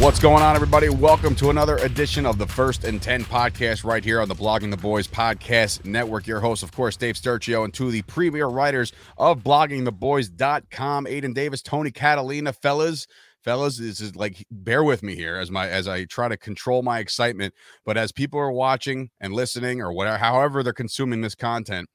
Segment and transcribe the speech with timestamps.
[0.00, 0.88] What's going on, everybody?
[0.88, 4.70] Welcome to another edition of the First and 10 podcast right here on the Blogging
[4.70, 6.26] the Boys Podcast Network.
[6.26, 11.34] Your host, of course, Dave Sturchio, and two of the premier writers of bloggingtheboys.com, Aidan
[11.34, 12.54] Davis, Tony Catalina.
[12.54, 13.06] Fellas,
[13.44, 16.82] fellas, this is like bear with me here as my as I try to control
[16.82, 17.52] my excitement.
[17.84, 21.90] But as people are watching and listening or whatever, however they're consuming this content,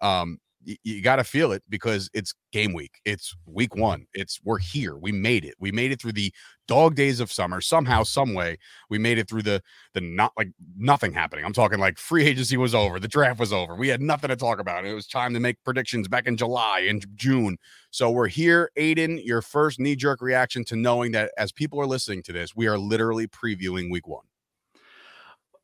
[0.00, 3.00] um, you, you got to feel it because it's game week.
[3.04, 4.06] It's week one.
[4.12, 4.96] It's we're here.
[4.96, 5.54] We made it.
[5.58, 6.32] We made it through the
[6.66, 7.60] dog days of summer.
[7.60, 8.58] Somehow, some way,
[8.90, 9.62] we made it through the
[9.94, 11.44] the not like nothing happening.
[11.44, 13.74] I'm talking like free agency was over, the draft was over.
[13.74, 14.84] We had nothing to talk about.
[14.84, 17.56] It was time to make predictions back in July and June.
[17.90, 19.18] So we're here, Aidan.
[19.24, 22.66] Your first knee jerk reaction to knowing that as people are listening to this, we
[22.66, 24.24] are literally previewing week one.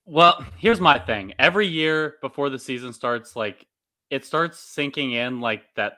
[0.06, 1.32] Well, here's my thing.
[1.38, 3.66] Every year before the season starts, like
[4.14, 5.94] it starts sinking in like that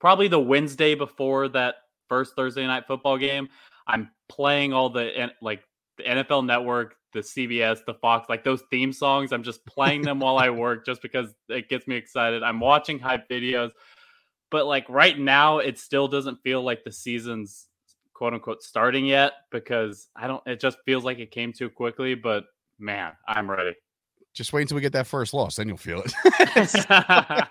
[0.00, 1.76] probably the Wednesday before that
[2.08, 3.48] first Thursday night football game.
[3.86, 5.62] I'm playing all the like
[5.96, 9.32] the NFL network, the CBS, the Fox, like those theme songs.
[9.32, 12.42] I'm just playing them while I work just because it gets me excited.
[12.42, 13.70] I'm watching hype videos.
[14.50, 17.68] But like right now, it still doesn't feel like the season's
[18.12, 22.16] quote unquote starting yet because I don't, it just feels like it came too quickly.
[22.16, 22.46] But
[22.80, 23.76] man, I'm ready.
[24.32, 27.48] Just wait until we get that first loss, then you'll feel it.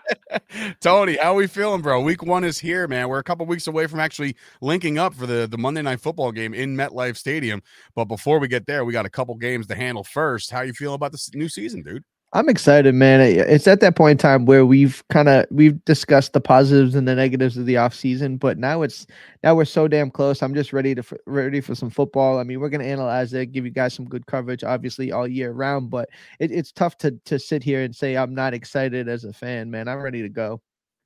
[0.82, 2.02] Tony, how are we feeling, bro?
[2.02, 3.10] Week one is here, man.
[3.10, 6.32] We're a couple weeks away from actually linking up for the, the Monday night football
[6.32, 7.62] game in MetLife Stadium.
[7.96, 10.52] But before we get there, we got a couple games to handle first.
[10.52, 12.04] How you feeling about this new season, dude?
[12.32, 13.22] I'm excited, man.
[13.22, 17.08] It's at that point in time where we've kind of we've discussed the positives and
[17.08, 19.08] the negatives of the off season, but now it's
[19.44, 20.44] now we're so damn close.
[20.44, 22.38] I'm just ready to ready for some football.
[22.38, 25.52] I mean, we're gonna analyze it, give you guys some good coverage, obviously all year
[25.54, 25.90] round.
[25.90, 29.34] But it, it's tough to to sit here and say I'm not excited as a
[29.34, 29.88] fan, man.
[29.88, 30.62] I'm ready to go.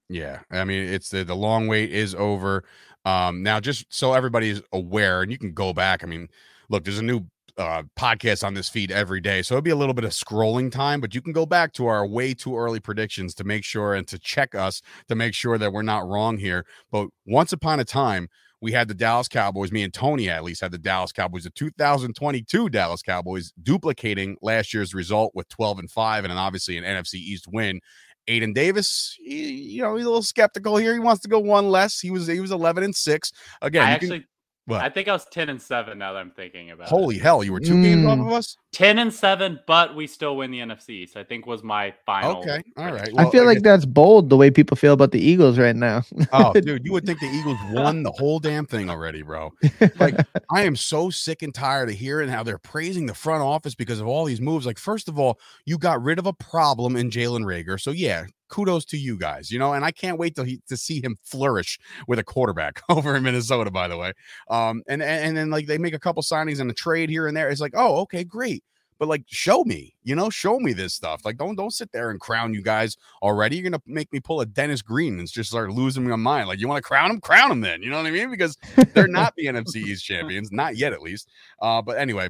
[0.10, 2.66] Yeah, I mean, it's the the long wait is over.
[3.06, 6.04] Um, now just so everybody's aware, and you can go back.
[6.04, 6.28] I mean,
[6.68, 7.22] look, there's a new
[7.58, 9.42] uh, podcasts on this feed every day.
[9.42, 11.86] So it'll be a little bit of scrolling time, but you can go back to
[11.86, 15.58] our way too early predictions to make sure and to check us to make sure
[15.58, 16.66] that we're not wrong here.
[16.92, 18.30] But once upon a time,
[18.62, 21.50] we had the Dallas Cowboys, me and Tony at least had the Dallas Cowboys, the
[21.50, 26.86] 2022 Dallas Cowboys duplicating last year's result with 12 and 5 and then obviously an
[26.86, 27.82] NFC East win.
[28.30, 30.94] Aidan Davis, he, you know, he's a little skeptical here.
[30.94, 32.00] He wants to go one less.
[32.00, 33.32] He was he was 11 and 6.
[33.62, 34.28] Again, I actually can,
[34.66, 34.82] what?
[34.82, 37.22] I think I was 10 and 7 now that I'm thinking about Holy it.
[37.22, 37.84] hell, you were two mm.
[37.84, 38.58] games off of us?
[38.72, 41.08] 10 and 7, but we still win the NFC.
[41.10, 42.38] So I think was my final.
[42.38, 42.64] Okay.
[42.78, 43.12] All right.
[43.12, 46.04] Well, I feel like that's bold the way people feel about the Eagles right now.
[46.32, 49.52] oh, dude, you would think the Eagles won the whole damn thing already, bro.
[50.00, 50.16] Like,
[50.50, 54.00] I am so sick and tired of hearing how they're praising the front office because
[54.00, 54.66] of all these moves.
[54.66, 57.80] Like, first of all, you got rid of a problem in Jalen Reagor.
[57.82, 61.02] So, yeah, kudos to you guys, you know, and I can't wait to, to see
[61.02, 64.14] him flourish with a quarterback over in Minnesota, by the way.
[64.48, 67.26] Um, and, and, and then like they make a couple signings and a trade here
[67.26, 67.50] and there.
[67.50, 68.64] It's like, oh, okay, great.
[69.00, 71.26] But like, show me, you know, show me this stuff.
[71.26, 73.56] Like, don't don't sit there and crown you guys already.
[73.56, 76.48] You're gonna make me pull a Dennis Green and just start losing my mind.
[76.48, 77.82] Like, you want to crown him, crown him then.
[77.82, 78.30] You know what I mean?
[78.30, 78.56] Because
[78.94, 81.28] they're not the NFC East champions, not yet at least.
[81.60, 82.30] Uh, but anyway,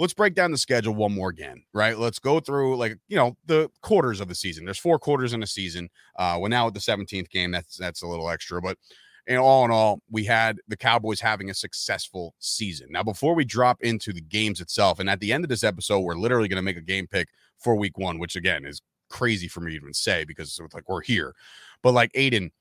[0.00, 1.98] let's break down the schedule one more again, right?
[1.98, 4.64] Let's go through like you know the quarters of the season.
[4.64, 5.90] There's four quarters in a season.
[6.18, 7.50] Uh, we're now at the 17th game.
[7.50, 8.78] That's that's a little extra, but
[9.26, 12.88] and all in all, we had the Cowboys having a successful season.
[12.90, 16.00] Now, before we drop into the games itself, and at the end of this episode,
[16.00, 18.80] we're literally going to make a game pick for Week One, which again is
[19.10, 21.34] crazy for me to even say because it's like we're here.
[21.82, 22.52] But like Aidan,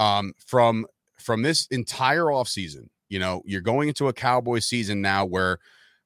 [0.00, 0.84] um, from
[1.20, 5.58] from this entire offseason, you know, you're going into a Cowboys season now where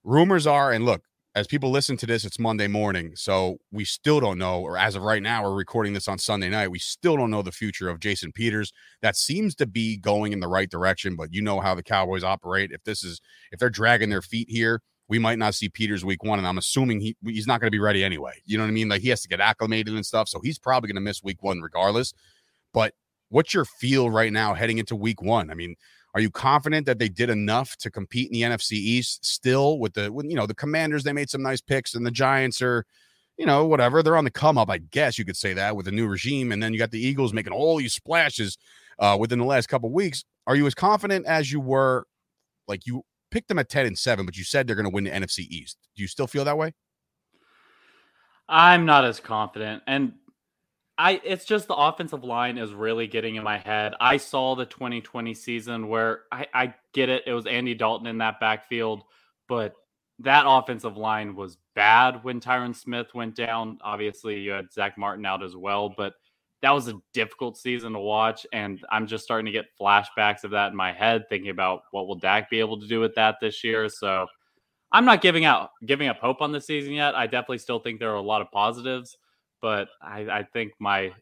[0.04, 1.02] rumors are, and look,
[1.34, 3.12] as people listen to this, it's Monday morning.
[3.14, 6.50] So we still don't know, or as of right now, we're recording this on Sunday
[6.50, 6.70] night.
[6.70, 8.70] We still don't know the future of Jason Peters.
[9.00, 12.22] That seems to be going in the right direction, but you know how the Cowboys
[12.22, 12.70] operate.
[12.70, 13.20] If this is,
[13.50, 16.38] if they're dragging their feet here, we might not see Peters week one.
[16.38, 18.34] And I'm assuming he he's not going to be ready anyway.
[18.44, 18.88] You know what I mean?
[18.88, 20.28] Like he has to get acclimated and stuff.
[20.28, 22.12] So he's probably going to miss week one regardless.
[22.72, 22.94] But
[23.28, 25.50] what's your feel right now heading into week one?
[25.50, 25.76] I mean,
[26.14, 29.94] are you confident that they did enough to compete in the NFC East still with
[29.94, 31.04] the, with, you know, the commanders?
[31.04, 32.84] They made some nice picks and the Giants are,
[33.38, 34.02] you know, whatever.
[34.02, 36.52] They're on the come up, I guess you could say that with the new regime.
[36.52, 38.58] And then you got the Eagles making all these splashes
[38.98, 40.24] uh, within the last couple weeks.
[40.46, 42.06] Are you as confident as you were
[42.68, 45.04] like you picked them at 10 and 7, but you said they're going to win
[45.04, 45.78] the NFC East.
[45.96, 46.72] Do you still feel that way?
[48.48, 49.82] I'm not as confident.
[49.86, 50.12] And
[50.98, 53.94] I it's just the offensive line is really getting in my head.
[54.00, 58.18] I saw the 2020 season where I, I get it, it was Andy Dalton in
[58.18, 59.02] that backfield,
[59.48, 59.74] but
[60.18, 63.78] that offensive line was bad when Tyron Smith went down.
[63.82, 66.14] Obviously, you had Zack Martin out as well, but
[66.62, 70.52] that was a difficult season to watch, and I'm just starting to get flashbacks of
[70.52, 73.36] that in my head, thinking about what will Dak be able to do with that
[73.40, 73.88] this year.
[73.88, 74.26] So
[74.92, 77.16] I'm not giving out giving up hope on the season yet.
[77.16, 79.16] I definitely still think there are a lot of positives,
[79.62, 81.12] but I, I think my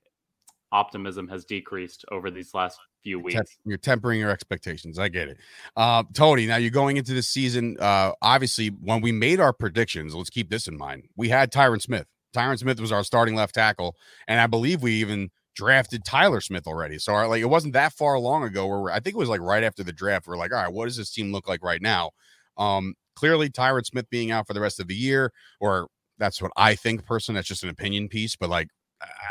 [0.73, 3.57] optimism has decreased over these last few weeks.
[3.65, 4.99] You're tempering your expectations.
[4.99, 5.39] I get it.
[5.77, 7.77] Uh, Tony, now you're going into the season.
[7.79, 11.05] Uh, obviously, when we made our predictions, let's keep this in mind.
[11.17, 12.07] We had Tyron Smith.
[12.35, 13.97] Tyron Smith was our starting left tackle,
[14.27, 16.99] and I believe we even drafted Tyler Smith already.
[16.99, 19.41] So our, like it wasn't that far long ago where I think it was like
[19.41, 20.27] right after the draft.
[20.27, 22.11] We're like, all right, what does this team look like right now?
[22.57, 25.89] Um, clearly Tyron Smith being out for the rest of the year, or
[26.21, 27.05] that's what I think.
[27.05, 28.69] Person, that's just an opinion piece, but like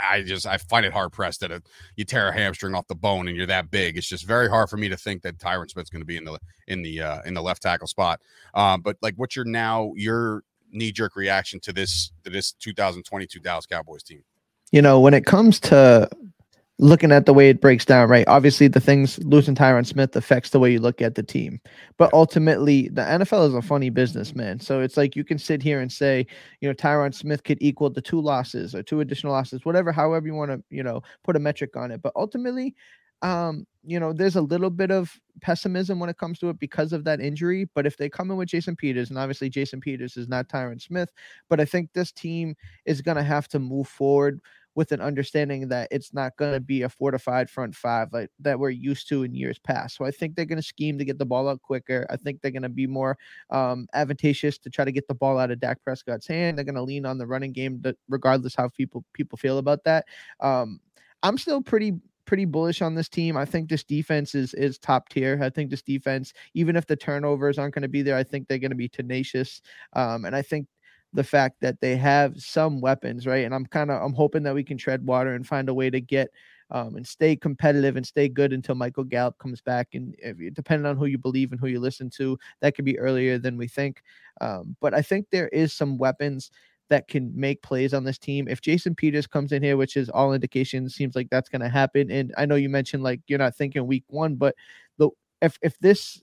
[0.03, 1.62] I just I find it hard pressed that a,
[1.95, 3.97] you tear a hamstring off the bone and you're that big.
[3.97, 6.25] It's just very hard for me to think that Tyron Smith's going to be in
[6.25, 8.19] the in the uh, in the left tackle spot.
[8.53, 13.39] Um, but like, what's your now your knee jerk reaction to this to this 2022
[13.39, 14.24] Dallas Cowboys team?
[14.71, 16.09] You know, when it comes to
[16.79, 18.27] looking at the way it breaks down, right?
[18.27, 21.59] Obviously, the things losing Tyron Smith affects the way you look at the team.
[21.97, 24.61] But ultimately, the NFL is a funny business, man.
[24.61, 26.25] So it's like you can sit here and say,
[26.61, 30.25] you know, Tyron Smith could equal the two losses or two additional losses, whatever, however
[30.25, 32.01] you want to, you know, put a metric on it.
[32.01, 32.75] But ultimately,
[33.21, 35.11] um, you know, there's a little bit of
[35.41, 37.67] pessimism when it comes to it because of that injury.
[37.75, 40.81] But if they come in with Jason Peters, and obviously Jason Peters is not Tyron
[40.81, 41.09] Smith,
[41.49, 42.55] but I think this team
[42.85, 44.39] is going to have to move forward
[44.79, 48.57] with an understanding that it's not going to be a fortified front five like that
[48.57, 49.97] we're used to in years past.
[49.97, 52.07] So I think they're going to scheme to get the ball out quicker.
[52.09, 53.17] I think they're going to be more
[53.49, 56.57] um, advantageous to try to get the ball out of Dak Prescott's hand.
[56.57, 60.05] They're going to lean on the running game, regardless how people people feel about that.
[60.39, 60.79] Um,
[61.23, 63.35] I'm still pretty pretty bullish on this team.
[63.35, 65.37] I think this defense is is top tier.
[65.41, 68.47] I think this defense, even if the turnovers aren't going to be there, I think
[68.47, 69.61] they're going to be tenacious.
[69.91, 70.67] Um, and I think
[71.13, 73.45] the fact that they have some weapons, right?
[73.45, 75.89] And I'm kind of I'm hoping that we can tread water and find a way
[75.89, 76.29] to get
[76.71, 79.89] um, and stay competitive and stay good until Michael Gallup comes back.
[79.94, 83.00] And if, depending on who you believe and who you listen to, that could be
[83.00, 84.03] earlier than we think.
[84.39, 86.51] Um, but I think there is some weapons
[86.89, 88.47] that can make plays on this team.
[88.47, 91.69] If Jason Peters comes in here, which is all indications seems like that's going to
[91.69, 94.55] happen, and I know you mentioned like you're not thinking week one, but
[94.97, 95.09] the
[95.41, 96.22] if if this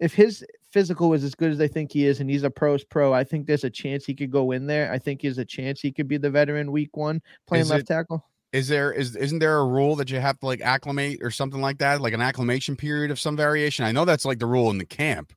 [0.00, 2.84] if his physical is as good as they think he is, and he's a pros
[2.84, 4.90] pro, I think there's a chance he could go in there.
[4.90, 7.82] I think there's a chance he could be the veteran week one playing is left
[7.82, 8.24] it, tackle.
[8.52, 11.60] Is there is isn't there a rule that you have to like acclimate or something
[11.60, 13.84] like that, like an acclimation period of some variation?
[13.84, 15.32] I know that's like the rule in the camp.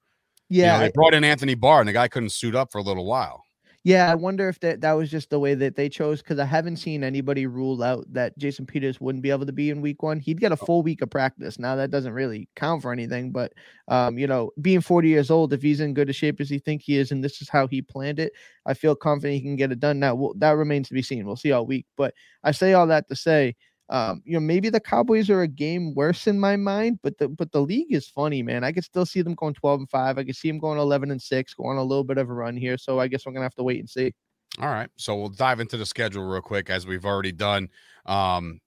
[0.50, 2.78] Yeah, you know, they brought in Anthony Barr, and the guy couldn't suit up for
[2.78, 3.45] a little while.
[3.86, 6.46] Yeah, I wonder if that that was just the way that they chose because I
[6.46, 10.02] haven't seen anybody rule out that Jason Peters wouldn't be able to be in week
[10.02, 10.20] one.
[10.20, 10.66] He'd get a oh.
[10.66, 11.60] full week of practice.
[11.60, 13.54] Now that doesn't really count for anything, but
[13.88, 16.58] um, you know, being 40 years old, if he's in good a shape as he
[16.58, 18.34] think he is, and this is how he planned it,
[18.66, 20.00] I feel confident he can get it done.
[20.00, 21.24] Now we'll, that remains to be seen.
[21.28, 23.56] We'll see all week, but I say all that to say
[23.90, 27.28] um, you know, maybe the Cowboys are a game worse in my mind, but the
[27.28, 28.64] but the league is funny, man.
[28.64, 30.18] I could still see them going 12 and 5.
[30.18, 32.58] I could see them going 11 and 6, going a little bit of a run
[32.58, 32.78] here.
[32.78, 34.14] So I guess we're gonna have to wait and see.
[34.60, 34.90] All right.
[34.96, 37.70] So we'll dive into the schedule real quick as we've already done.
[38.06, 38.62] Um,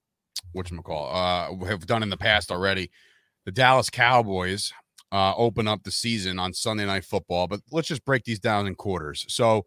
[0.53, 2.89] which call uh have done in the past already.
[3.45, 4.71] The Dallas Cowboys
[5.11, 8.67] uh open up the season on Sunday night football, but let's just break these down
[8.67, 9.25] in quarters.
[9.27, 9.65] So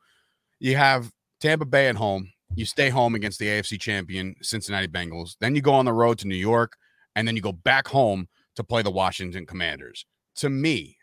[0.60, 5.36] you have Tampa Bay at home, you stay home against the AFC champion Cincinnati Bengals.
[5.40, 6.76] Then you go on the road to New York,
[7.16, 10.04] and then you go back home to play the Washington Commanders.
[10.36, 10.96] To me,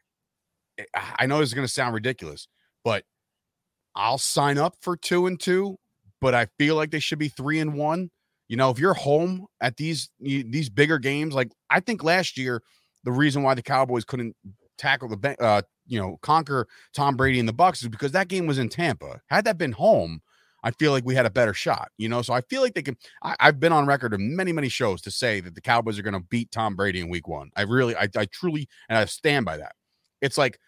[0.78, 2.48] eh, I know this is going to sound ridiculous,
[2.84, 3.04] but
[3.96, 5.78] I'll sign up for two and two,
[6.22, 8.10] but I feel like they should be three and one.
[8.48, 12.64] You know, if you're home at these these bigger games, like I think last year,
[13.04, 14.36] the reason why the Cowboys couldn't
[14.78, 18.48] tackle the uh, you know conquer Tom Brady and the Bucs is because that game
[18.48, 19.22] was in Tampa.
[19.28, 20.22] Had that been home,
[20.64, 21.90] I feel like we had a better shot.
[21.98, 22.98] You know, so I feel like they can.
[23.24, 26.04] I, have been on record in many many shows to say that the Cowboys are
[26.04, 27.50] going to beat Tom Brady in Week One.
[27.56, 29.74] I really, I, I truly, and I stand by that.
[30.22, 30.60] It's like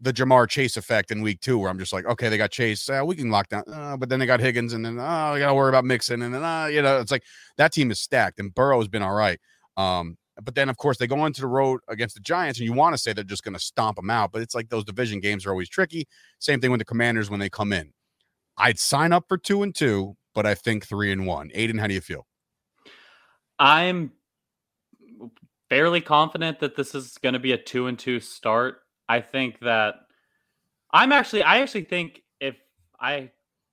[0.00, 2.88] the Ja'Marr Chase effect in week two, where I'm just like, okay, they got Chase,
[2.88, 5.40] uh, we can lock down, uh, but then they got Higgins, and then oh, we
[5.40, 7.24] got to worry about Mixon, and then uh, you know, it's like
[7.56, 9.40] that team is stacked, and Burrow has been all right.
[9.76, 12.72] Um, but then of course they go into the road against the Giants, and you
[12.72, 15.20] want to say they're just going to stomp them out, but it's like those division
[15.20, 16.06] games are always tricky.
[16.38, 17.92] Same thing with the Commanders when they come in.
[18.58, 21.50] I'd sign up for two and two, but I think three and one.
[21.54, 22.26] Aidan, how do you feel?
[23.58, 24.12] I'm
[25.68, 28.80] fairly confident that this is going to be a two and two start.
[29.08, 29.94] I think that
[30.92, 32.56] I'm actually I actually think if
[33.00, 33.30] I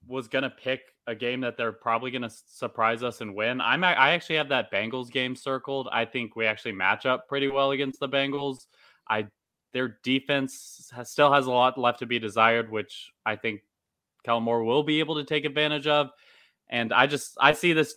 [0.08, 4.12] was gonna pick a game that they're probably gonna surprise us and win, I'm I
[4.12, 5.90] actually have that Bengals game circled.
[5.92, 8.66] I think we actually match up pretty well against the Bengals.
[9.10, 9.28] I
[9.74, 13.62] their defense has, still has a lot left to be desired, which I think
[14.26, 16.10] Kellen Moore will be able to take advantage of.
[16.70, 17.96] And I just I see this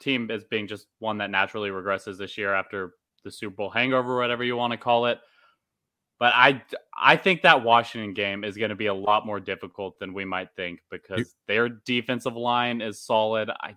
[0.00, 2.92] team as being just one that naturally regresses this year after
[3.24, 5.18] the Super Bowl hangover, whatever you want to call it.
[6.18, 6.62] But I
[6.96, 10.24] I think that Washington game is going to be a lot more difficult than we
[10.24, 13.50] might think because their defensive line is solid.
[13.50, 13.76] I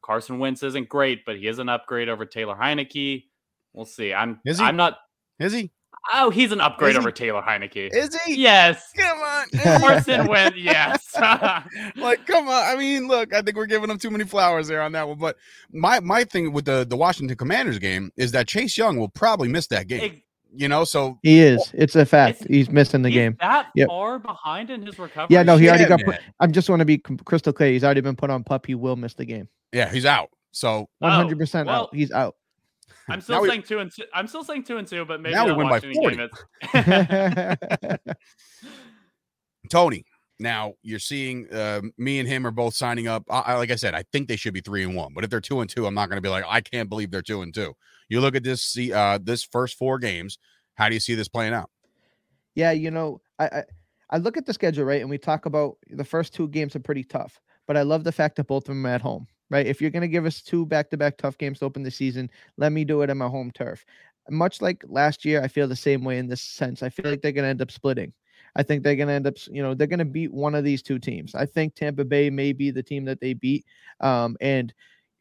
[0.00, 3.24] Carson Wentz isn't great, but he is an upgrade over Taylor Heinicke.
[3.72, 4.14] We'll see.
[4.14, 4.64] I'm is he?
[4.64, 4.98] I'm not.
[5.40, 5.72] Is he?
[6.12, 7.90] Oh, he's an upgrade over Taylor Heinicke.
[7.92, 8.36] Is he?
[8.36, 8.90] Yes.
[8.96, 9.48] Come on.
[9.80, 11.14] Carson Wentz, yes.
[11.96, 12.64] like, come on.
[12.64, 15.18] I mean, look, I think we're giving him too many flowers there on that one.
[15.18, 15.36] But
[15.72, 19.48] my my thing with the the Washington Commanders game is that Chase Young will probably
[19.48, 20.22] miss that game
[20.54, 21.70] you know, so he is.
[21.74, 22.46] It's a fact.
[22.48, 23.36] he's missing the he's game.
[23.40, 23.88] That yep.
[23.88, 25.34] far behind in his recovery.
[25.34, 26.02] Yeah, no, he already got.
[26.04, 27.72] Put, I'm just want to be crystal clear.
[27.72, 28.66] He's already been put on pup.
[28.66, 29.48] He will miss the game.
[29.72, 30.28] Yeah, he's out.
[30.52, 31.94] So 100 oh, percent out.
[31.94, 32.36] He's out.
[33.08, 34.04] I'm still saying we, two and two.
[34.14, 36.28] I'm still saying two and two, but maybe now we win by 40.
[39.70, 40.04] Tony,
[40.38, 43.24] now you're seeing uh, me and him are both signing up.
[43.30, 45.12] I, like I said, I think they should be three and one.
[45.14, 47.10] But if they're two and two, I'm not going to be like, I can't believe
[47.10, 47.74] they're two and two.
[48.08, 50.38] You look at this, see, uh, this first four games.
[50.74, 51.70] How do you see this playing out?
[52.54, 53.62] Yeah, you know, I, I
[54.12, 56.80] I look at the schedule right, and we talk about the first two games are
[56.80, 57.40] pretty tough.
[57.66, 59.26] But I love the fact that both of them are at home.
[59.52, 62.30] Right, if you're going to give us two back-to-back tough games to open the season,
[62.56, 63.84] let me do it in my home turf.
[64.30, 66.82] Much like last year, I feel the same way in this sense.
[66.82, 68.14] I feel like they're going to end up splitting.
[68.56, 70.64] I think they're going to end up, you know, they're going to beat one of
[70.64, 71.34] these two teams.
[71.34, 73.66] I think Tampa Bay may be the team that they beat.
[74.00, 74.72] Um, and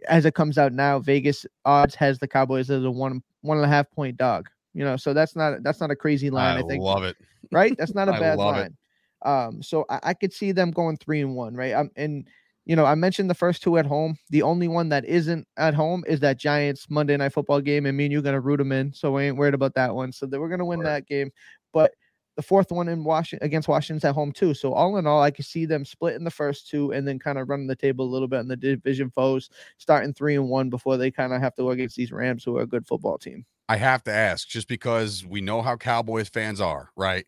[0.07, 3.65] as it comes out now, Vegas odds has the Cowboys as a one one and
[3.65, 4.49] a half point dog.
[4.73, 6.55] You know, so that's not that's not a crazy line.
[6.55, 7.17] I, I think love it.
[7.51, 8.77] Right, that's not a bad line.
[9.25, 9.27] It.
[9.27, 11.53] Um, so I, I, could see them going three and one.
[11.53, 12.27] Right, um, and
[12.65, 14.17] you know, I mentioned the first two at home.
[14.29, 17.97] The only one that isn't at home is that Giants Monday Night Football game, and
[17.97, 20.11] me and you're gonna root them in, so we ain't worried about that one.
[20.11, 21.31] So we're gonna win that game,
[21.73, 21.93] but
[22.37, 24.53] the fourth one in Washington against Washington's at home too.
[24.53, 27.37] So all in all, I could see them splitting the first two and then kind
[27.37, 30.69] of running the table a little bit on the division foes, starting three and one
[30.69, 33.17] before they kind of have to go against these Rams, who are a good football
[33.17, 33.45] team.
[33.67, 37.25] I have to ask, just because we know how Cowboys fans are, right?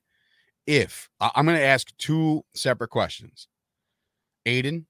[0.65, 3.49] If I'm going to ask two separate questions,
[4.45, 4.85] Aidan,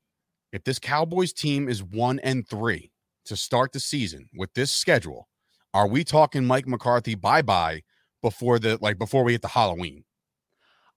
[0.54, 2.92] if this Cowboys team is one and three
[3.26, 5.28] to start the season with this schedule,
[5.74, 7.82] are we talking Mike McCarthy bye bye
[8.24, 10.04] before the like before we hit the Halloween.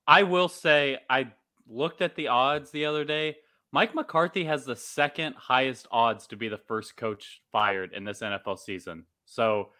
[0.06, 1.26] I will say I
[1.68, 3.36] looked at the odds the other day.
[3.72, 8.20] Mike McCarthy has the second highest odds to be the first coach fired in this
[8.20, 9.04] NFL season.
[9.26, 9.70] So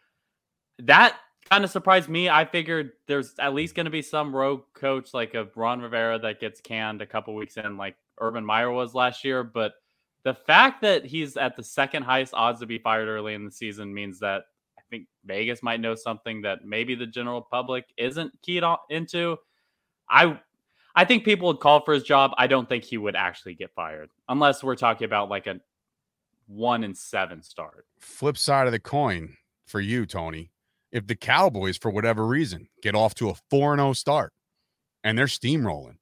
[0.80, 1.16] that
[1.48, 2.28] kind of surprised me.
[2.28, 6.18] I figured there's at least going to be some rogue coach like a Ron Rivera
[6.18, 9.42] that gets canned a couple weeks in, like Urban Meyer was last year.
[9.42, 9.74] But
[10.24, 13.50] the fact that he's at the second highest odds to be fired early in the
[13.50, 14.44] season means that
[14.78, 19.36] I think Vegas might know something that maybe the general public isn't keyed on, into.
[20.08, 20.38] I
[20.94, 22.32] I think people would call for his job.
[22.38, 25.60] I don't think he would actually get fired unless we're talking about like a
[26.46, 27.86] one and seven start.
[28.00, 30.50] Flip side of the coin for you, Tony.
[30.92, 34.32] If the Cowboys, for whatever reason, get off to a 4 0 start
[35.04, 35.96] and they're steamrolling,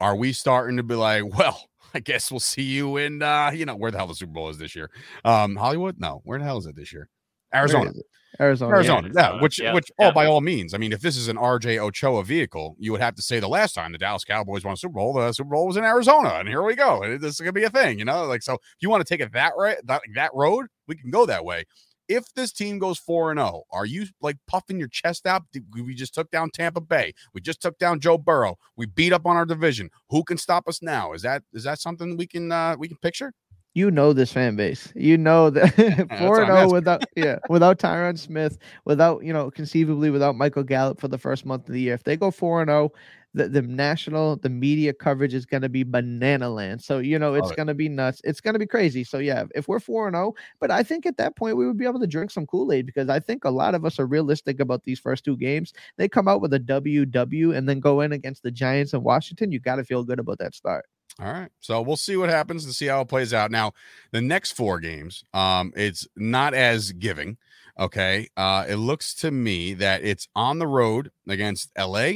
[0.00, 3.64] are we starting to be like, well, I guess we'll see you in uh, you
[3.64, 4.90] know, where the hell the Super Bowl is this year?
[5.24, 5.96] Um, Hollywood?
[5.98, 7.08] No, where the hell is it this year?
[7.54, 7.92] Arizona.
[8.40, 8.74] Arizona.
[8.74, 9.10] Arizona.
[9.14, 9.40] Yeah, yeah.
[9.40, 9.72] which yeah.
[9.72, 10.08] which yeah.
[10.08, 10.74] oh by all means.
[10.74, 13.48] I mean, if this is an RJ Ochoa vehicle, you would have to say the
[13.48, 16.34] last time the Dallas Cowboys won a Super Bowl, the Super Bowl was in Arizona,
[16.34, 17.18] and here we go.
[17.18, 18.24] This is gonna be a thing, you know.
[18.26, 21.10] Like so, if you want to take it that right, that that road, we can
[21.10, 21.64] go that way.
[22.08, 25.44] If this team goes four and zero, oh, are you like puffing your chest out?
[25.72, 27.14] We just took down Tampa Bay.
[27.34, 28.58] We just took down Joe Burrow.
[28.76, 29.90] We beat up on our division.
[30.10, 31.12] Who can stop us now?
[31.12, 33.32] Is that is that something we can uh we can picture?
[33.76, 34.90] You know this fan base.
[34.96, 35.76] You know that
[36.18, 38.56] four and zero without yeah without Tyron Smith,
[38.86, 41.92] without you know conceivably without Michael Gallup for the first month of the year.
[41.92, 42.90] If they go four and zero,
[43.34, 46.82] the, the national the media coverage is going to be banana land.
[46.82, 48.22] So you know it's going to be nuts.
[48.24, 49.04] It's going to be crazy.
[49.04, 51.76] So yeah, if we're four and zero, but I think at that point we would
[51.76, 54.06] be able to drink some Kool Aid because I think a lot of us are
[54.06, 55.74] realistic about these first two games.
[55.98, 59.52] They come out with a WW and then go in against the Giants and Washington.
[59.52, 60.86] You got to feel good about that start.
[61.20, 61.50] All right.
[61.60, 63.50] So we'll see what happens and see how it plays out.
[63.50, 63.72] Now,
[64.12, 67.38] the next four games, um, it's not as giving.
[67.78, 68.28] Okay.
[68.36, 72.12] Uh, it looks to me that it's on the road against LA,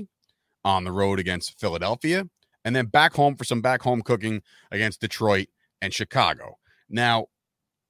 [0.64, 2.28] on the road against Philadelphia,
[2.64, 5.48] and then back home for some back home cooking against Detroit
[5.80, 6.58] and Chicago.
[6.90, 7.26] Now,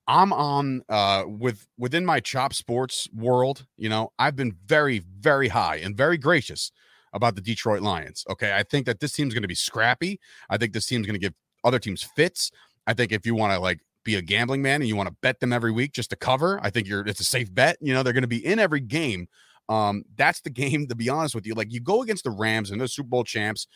[0.07, 5.49] I'm on uh with within my chop sports world, you know, I've been very, very
[5.49, 6.73] high and very gracious
[7.13, 8.25] about the Detroit Lions.
[8.31, 8.55] Okay.
[8.55, 10.21] I think that this team's going to be scrappy.
[10.49, 12.51] I think this team's going to give other teams fits.
[12.87, 15.17] I think if you want to like be a gambling man and you want to
[15.21, 17.77] bet them every week just to cover, I think you're it's a safe bet.
[17.81, 19.29] You know, they're going to be in every game.
[19.69, 21.55] Um, that's the game, to be honest with you.
[21.55, 23.67] Like you go against the Rams and the Super Bowl champs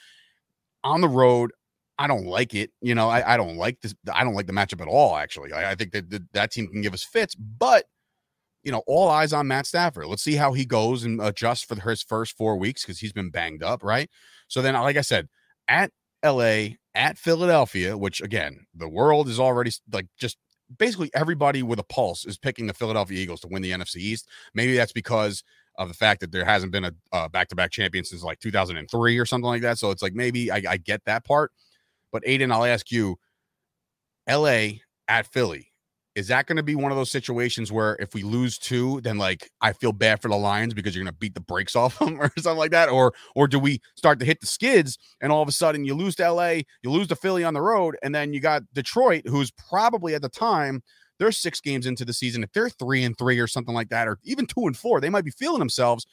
[0.83, 1.53] on the road.
[1.99, 2.73] I don't like it.
[2.81, 3.95] You know, I, I don't like this.
[4.13, 5.53] I don't like the matchup at all, actually.
[5.53, 7.85] I, I think that, that that team can give us fits, but
[8.65, 10.07] you know, all eyes on Matt Stafford.
[10.07, 13.31] Let's see how he goes and adjust for his first four weeks because he's been
[13.31, 14.11] banged up, right?
[14.49, 15.29] So then, like I said,
[15.69, 15.91] at
[16.25, 20.39] LA, at Philadelphia, which again, the world is already like just
[20.79, 24.29] basically everybody with a pulse is picking the Philadelphia Eagles to win the NFC East.
[24.55, 25.45] Maybe that's because
[25.77, 29.19] of the fact that there hasn't been a back to back champion since like 2003
[29.19, 29.79] or something like that.
[29.79, 31.53] So it's like maybe I, I get that part.
[32.13, 33.17] But Aidan, I'll ask you
[34.29, 34.69] LA
[35.09, 35.74] at Philly
[36.15, 39.19] is that going to be one of those situations where if we lose two, then
[39.19, 41.99] like I feel bad for the Lions because you're going to beat the brakes off
[41.99, 45.33] them or something like that, or or do we start to hit the skids and
[45.33, 47.97] all of a sudden you lose to LA, you lose to Philly on the road,
[48.03, 50.83] and then you got Detroit, who's probably at the time
[51.19, 52.43] they're six games into the season.
[52.43, 55.11] If they're three and three or something like that, or even two and four, they
[55.11, 56.07] might be feeling themselves.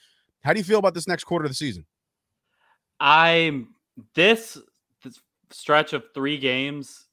[0.43, 1.85] How do you feel about this next quarter of the season?
[2.99, 3.73] I'm
[4.13, 4.57] this,
[5.03, 7.07] this stretch of three games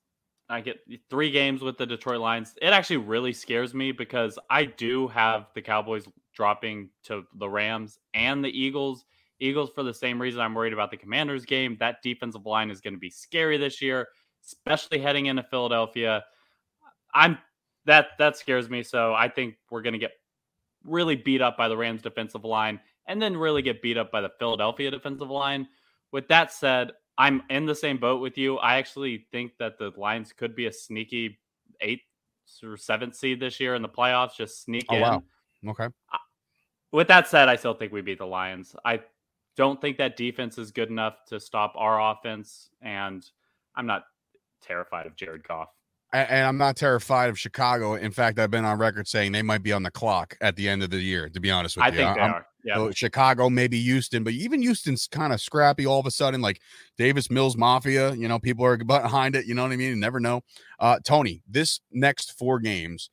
[0.48, 0.78] I get
[1.11, 2.54] three games with the Detroit Lions.
[2.62, 7.98] It actually really scares me because I do have the Cowboys dropping to the Rams
[8.14, 9.04] and the Eagles.
[9.40, 11.76] Eagles for the same reason I'm worried about the Commanders game.
[11.80, 14.08] That defensive line is going to be scary this year,
[14.44, 16.24] especially heading into Philadelphia.
[17.12, 17.38] I'm
[17.84, 18.82] that that scares me.
[18.82, 20.12] So I think we're going to get
[20.84, 24.20] really beat up by the Rams defensive line and then really get beat up by
[24.20, 25.68] the Philadelphia defensive line.
[26.12, 28.59] With that said, I'm in the same boat with you.
[28.59, 31.38] I actually think that the Lions could be a sneaky
[31.81, 32.02] eighth
[32.62, 34.37] or seventh seed this year in the playoffs.
[34.37, 35.02] Just sneak oh, in.
[35.02, 35.22] Wow.
[35.68, 35.88] Okay.
[36.92, 38.74] With that said, I still think we beat the Lions.
[38.85, 39.00] I
[39.57, 43.28] don't think that defense is good enough to stop our offense, and
[43.74, 44.04] I'm not
[44.62, 45.68] terrified of Jared Goff
[46.12, 47.94] and I'm not terrified of Chicago.
[47.94, 50.68] In fact, I've been on record saying they might be on the clock at the
[50.68, 51.28] end of the year.
[51.28, 52.46] To be honest with I you, think they I'm, are.
[52.64, 56.40] Yeah, so Chicago, maybe Houston, but even Houston's kind of scrappy all of a sudden.
[56.40, 56.60] Like
[56.96, 59.46] Davis Mills Mafia, you know, people are behind it.
[59.46, 59.90] You know what I mean?
[59.90, 60.42] You never know.
[60.78, 63.10] Uh, Tony, this next four games,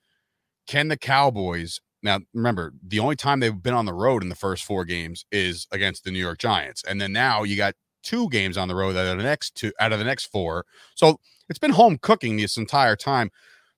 [0.67, 1.79] can the Cowboys?
[2.01, 5.25] Now, remember, the only time they've been on the road in the first four games
[5.31, 8.75] is against the New York Giants, and then now you got two games on the
[8.75, 10.65] road out of the next two out of the next four.
[10.95, 13.29] So it's been home cooking this entire time.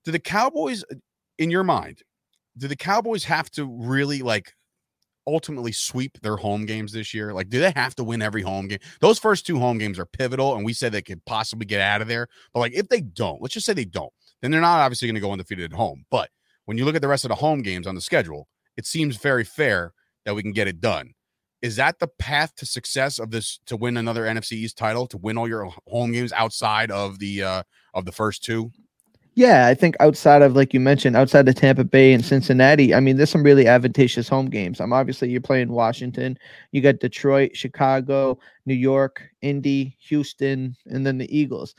[0.06, 0.96] Do the Cowboys, uh,
[1.38, 2.02] in your mind,
[2.58, 4.54] do the Cowboys have to really like
[5.28, 7.34] ultimately sweep their home games this year?
[7.34, 8.80] Like, do they have to win every home game?
[9.02, 12.02] Those first two home games are pivotal, and we said they could possibly get out
[12.02, 12.28] of there.
[12.54, 15.16] But like, if they don't, let's just say they don't, then they're not obviously going
[15.16, 16.06] to go undefeated at home.
[16.10, 16.30] But
[16.66, 19.18] when you look at the rest of the home games on the schedule, it seems
[19.18, 19.94] very fair
[20.26, 21.14] that we can get it done.
[21.62, 25.18] Is that the path to success of this to win another NFC East title, to
[25.18, 28.72] win all your home games outside of the uh of the first two?
[29.38, 33.00] Yeah, I think outside of like you mentioned, outside of Tampa Bay and Cincinnati, I
[33.00, 34.80] mean, there's some really advantageous home games.
[34.80, 36.40] I'm um, obviously you're playing Washington,
[36.72, 41.76] you got Detroit, Chicago, New York, Indy, Houston, and then the Eagles.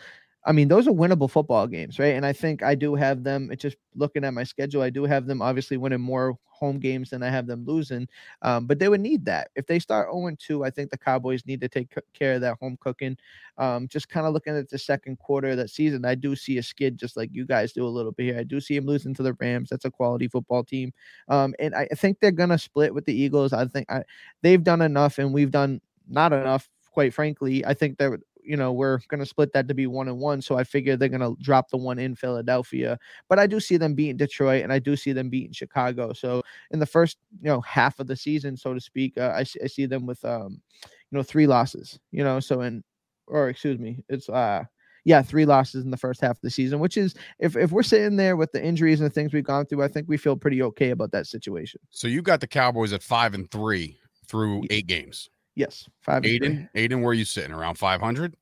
[0.49, 2.15] I mean, those are winnable football games, right?
[2.15, 3.51] And I think I do have them.
[3.53, 7.11] It's just looking at my schedule, I do have them obviously winning more home games
[7.11, 8.09] than I have them losing.
[8.41, 9.51] Um, but they would need that.
[9.57, 12.57] If they start 0 2, I think the Cowboys need to take care of that
[12.63, 13.19] home cooking.
[13.59, 16.57] Um, just kind of looking at the second quarter of that season, I do see
[16.57, 18.39] a skid just like you guys do a little bit here.
[18.39, 19.69] I do see them losing to the Rams.
[19.69, 20.95] That's a quality football team.
[21.29, 23.53] Um, and I think they're to split with the Eagles.
[23.53, 24.03] I think I,
[24.41, 27.65] they've done enough and we've done not enough quite frankly.
[27.67, 30.41] I think they're you know, we're going to split that to be one and one.
[30.41, 32.99] So I figure they're going to drop the one in Philadelphia.
[33.29, 36.15] But I do see them beating Detroit and I do see them beating Chicago.
[36.15, 39.41] So in the first, you know, half of the season, so to speak, uh, I,
[39.41, 42.83] I see them with, um, you know, three losses, you know, so in,
[43.27, 44.65] or excuse me, it's, uh,
[45.05, 47.83] yeah, three losses in the first half of the season, which is if if we're
[47.83, 50.37] sitting there with the injuries and the things we've gone through, I think we feel
[50.37, 51.81] pretty okay about that situation.
[51.91, 55.31] So you got the Cowboys at five and three through eight games.
[55.59, 56.25] Yes, five.
[56.25, 57.51] Aidan, Aidan, where are you sitting?
[57.51, 58.37] Around five hundred?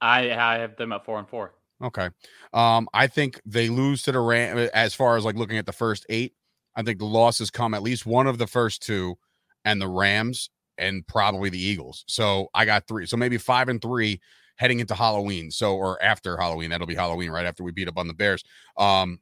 [0.00, 1.54] I I have them at four and four.
[1.82, 2.08] Okay.
[2.52, 5.72] Um, I think they lose to the Ram as far as like looking at the
[5.72, 6.34] first eight.
[6.76, 9.18] I think the losses come at least one of the first two,
[9.64, 12.04] and the Rams and probably the Eagles.
[12.06, 13.06] So I got three.
[13.06, 14.20] So maybe five and three
[14.54, 15.50] heading into Halloween.
[15.50, 18.44] So or after Halloween, that'll be Halloween right after we beat up on the Bears.
[18.76, 19.18] Um,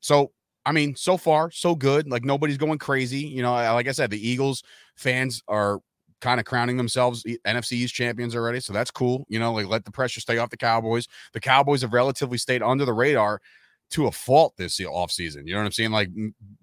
[0.00, 0.32] so
[0.66, 2.10] I mean, so far so good.
[2.10, 3.20] Like nobody's going crazy.
[3.20, 4.64] You know, like I said, the Eagles
[4.96, 5.78] fans are
[6.24, 8.58] kind of crowning themselves NFC East champions already.
[8.58, 9.26] So that's cool.
[9.28, 11.06] You know, like let the pressure stay off the Cowboys.
[11.34, 13.42] The Cowboys have relatively stayed under the radar
[13.90, 15.46] to a fault this offseason.
[15.46, 15.90] You know what I'm saying?
[15.90, 16.08] Like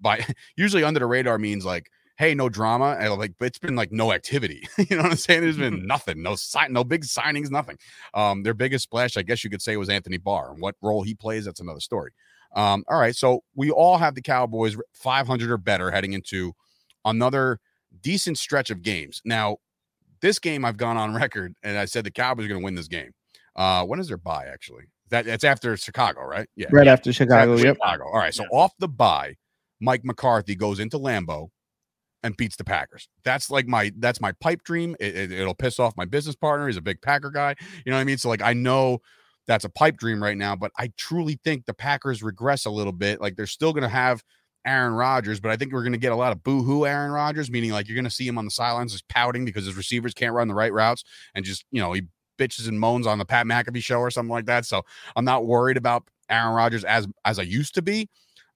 [0.00, 2.96] by usually under the radar means like, hey, no drama.
[2.98, 4.66] And like it's been like no activity.
[4.78, 5.42] you know what I'm saying?
[5.42, 7.78] There's been nothing, no sign, no big signings, nothing.
[8.14, 10.50] Um, their biggest splash, I guess you could say, was Anthony Barr.
[10.50, 12.10] And what role he plays, that's another story.
[12.56, 13.14] Um, all right.
[13.14, 16.52] So we all have the Cowboys 500 or better heading into
[17.04, 17.60] another
[18.00, 19.20] decent stretch of games.
[19.24, 19.58] Now,
[20.20, 22.74] this game I've gone on record and I said the Cowboys are going to win
[22.74, 23.12] this game.
[23.54, 24.84] Uh, when is their bye actually?
[25.10, 26.48] That that's after Chicago, right?
[26.56, 26.92] Yeah, right yeah.
[26.92, 27.52] after Chicago.
[27.52, 27.76] After yep.
[27.76, 28.04] Chicago.
[28.06, 28.32] All right.
[28.32, 28.58] So yeah.
[28.58, 29.34] off the bye,
[29.78, 31.48] Mike McCarthy goes into Lambeau
[32.22, 33.08] and beats the Packers.
[33.24, 34.96] That's like my that's my pipe dream.
[35.00, 36.66] It, will it, piss off my business partner.
[36.66, 37.54] He's a big Packer guy.
[37.84, 38.16] You know what I mean?
[38.16, 39.00] So like I know
[39.46, 42.92] that's a pipe dream right now, but I truly think the Packers regress a little
[42.92, 43.20] bit.
[43.20, 44.22] Like they're still going to have
[44.64, 47.50] Aaron Rodgers, but I think we're going to get a lot of boo-hoo Aaron Rodgers,
[47.50, 50.14] meaning like you're going to see him on the sidelines just pouting because his receivers
[50.14, 52.02] can't run the right routes and just, you know, he
[52.38, 54.64] bitches and moans on the Pat McAfee show or something like that.
[54.64, 54.82] So
[55.16, 58.08] I'm not worried about Aaron Rodgers as as I used to be.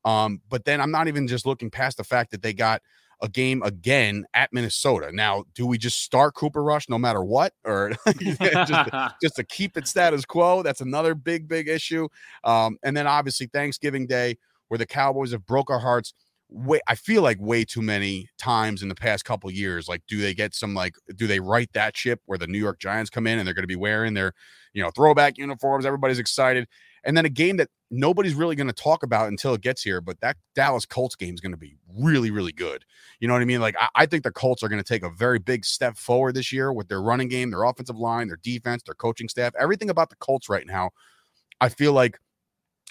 [0.05, 2.81] Um, but then I'm not even just looking past the fact that they got
[3.23, 5.11] a game again at Minnesota.
[5.12, 8.40] Now, do we just start Cooper Rush no matter what, or just,
[9.23, 10.62] just to keep it status quo?
[10.62, 12.09] That's another big, big issue.
[12.45, 14.37] Um, and then obviously Thanksgiving Day
[14.69, 16.13] where the Cowboys have broke our hearts
[16.49, 19.89] way I feel like way too many times in the past couple years.
[19.89, 22.79] Like, do they get some like do they write that ship where the New York
[22.79, 24.33] Giants come in and they're going to be wearing their,
[24.73, 25.87] you know, throwback uniforms?
[25.87, 26.69] Everybody's excited.
[27.05, 30.01] And then a game that nobody's really going to talk about until it gets here,
[30.01, 32.85] but that Dallas Colts game is going to be really, really good.
[33.21, 33.61] You know what I mean?
[33.61, 36.35] Like, I, I think the Colts are going to take a very big step forward
[36.35, 39.89] this year with their running game, their offensive line, their defense, their coaching staff, everything
[39.89, 40.91] about the Colts right now.
[41.61, 42.19] I feel like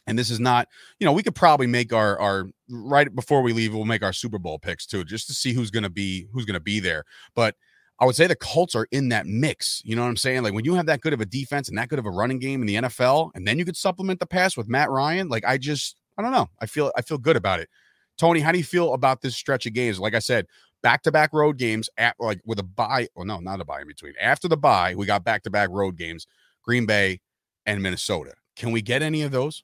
[0.08, 0.68] and this is not,
[1.00, 4.14] you know, we could probably make our our right before we leave, we'll make our
[4.14, 7.04] Super Bowl picks too, just to see who's gonna be who's gonna be there.
[7.36, 7.56] But
[8.00, 9.82] I would say the Colts are in that mix.
[9.86, 10.44] You know what I'm saying?
[10.44, 12.40] Like when you have that good of a defense and that good of a running
[12.40, 15.30] game in the NFL, and then you could supplement the pass with Matt Ryan.
[15.30, 16.50] Like I just, I don't know.
[16.60, 17.70] I feel I feel good about it.
[18.18, 20.00] Tony, how do you feel about this stretch of games?
[20.00, 20.46] Like I said,
[20.84, 23.08] back to back road games at like with a bye.
[23.16, 24.14] Well, no, not a bye in between.
[24.22, 26.28] After the bye, we got back to back road games,
[26.64, 27.22] Green Bay
[27.66, 28.34] and Minnesota.
[28.56, 29.64] Can we get any of those?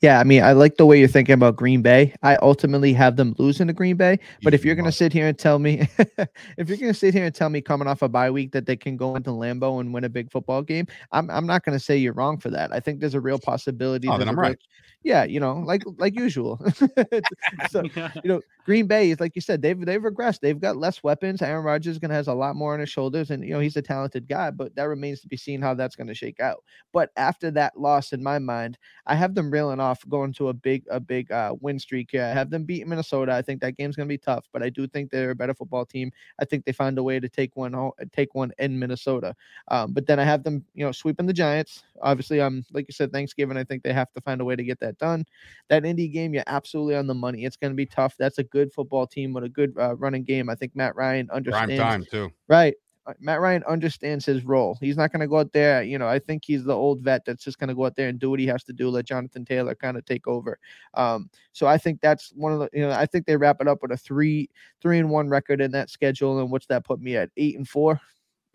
[0.00, 2.14] Yeah, I mean, I like the way you're thinking about Green Bay.
[2.22, 4.18] I ultimately have them losing to Green Bay.
[4.42, 5.88] But if you're going to sit here and tell me,
[6.58, 8.66] if you're going to sit here and tell me coming off a bye week that
[8.66, 11.78] they can go into Lambeau and win a big football game, I'm, I'm not going
[11.78, 12.72] to say you're wrong for that.
[12.72, 14.08] I think there's a real possibility.
[14.08, 14.58] Oh, then I'm right
[15.04, 16.58] yeah, you know, like like usual.
[17.70, 20.40] so you know, Green Bay is like you said, they've they've regressed.
[20.40, 21.42] They've got less weapons.
[21.42, 23.82] Aaron Rodgers gonna has a lot more on his shoulders, and you know he's a
[23.82, 26.64] talented guy, but that remains to be seen how that's gonna shake out.
[26.92, 30.52] But after that loss, in my mind, I have them reeling off, going to a
[30.52, 32.24] big a big uh, win streak here.
[32.24, 33.32] I have them beat Minnesota.
[33.32, 35.84] I think that game's gonna be tough, but I do think they're a better football
[35.84, 36.10] team.
[36.40, 39.34] I think they find a way to take one home, take one in Minnesota.
[39.68, 41.82] Um, but then I have them, you know, sweeping the Giants.
[42.02, 43.56] Obviously, um, like you said, Thanksgiving.
[43.56, 45.24] I think they have to find a way to get that done.
[45.68, 47.44] That Indy game, you're absolutely on the money.
[47.44, 48.14] It's going to be tough.
[48.18, 50.48] That's a good football team with a good uh, running game.
[50.48, 51.76] I think Matt Ryan understands.
[51.76, 52.32] Prime time too.
[52.48, 52.74] Right.
[53.06, 54.78] Uh, Matt Ryan understands his role.
[54.80, 55.82] He's not going to go out there.
[55.82, 58.08] You know, I think he's the old vet that's just going to go out there
[58.08, 58.88] and do what he has to do.
[58.88, 60.58] Let Jonathan Taylor kind of take over.
[60.94, 62.68] Um, so I think that's one of the.
[62.72, 64.48] You know, I think they wrap it up with a three
[64.80, 66.40] three and one record in that schedule.
[66.40, 67.30] And what's that put me at?
[67.36, 68.00] Eight and four,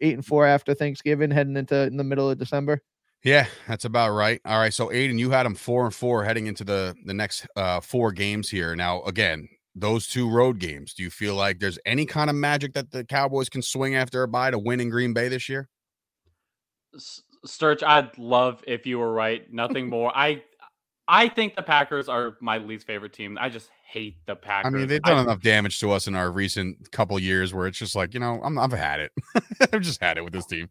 [0.02, 2.82] eight and four after Thanksgiving, heading into in the middle of December.
[3.24, 4.40] Yeah, that's about right.
[4.46, 7.46] All right, so Aidan, you had them four and four heading into the the next
[7.56, 8.76] uh, four games here.
[8.76, 10.94] Now, again, those two road games.
[10.94, 14.24] Do you feel like there's any kind of magic that the Cowboys can swing after
[14.24, 15.70] a bye to win in Green Bay this year?
[17.46, 19.52] Sturch, I'd love if you were right.
[19.52, 20.12] Nothing more.
[20.16, 20.44] I
[21.08, 23.38] I think the Packers are my least favorite team.
[23.42, 24.74] I just hate the Packers.
[24.74, 27.66] I mean, they've done I, enough damage to us in our recent couple years where
[27.66, 29.12] it's just like, you know, I'm, I've had it.
[29.74, 30.70] I've just had it with this team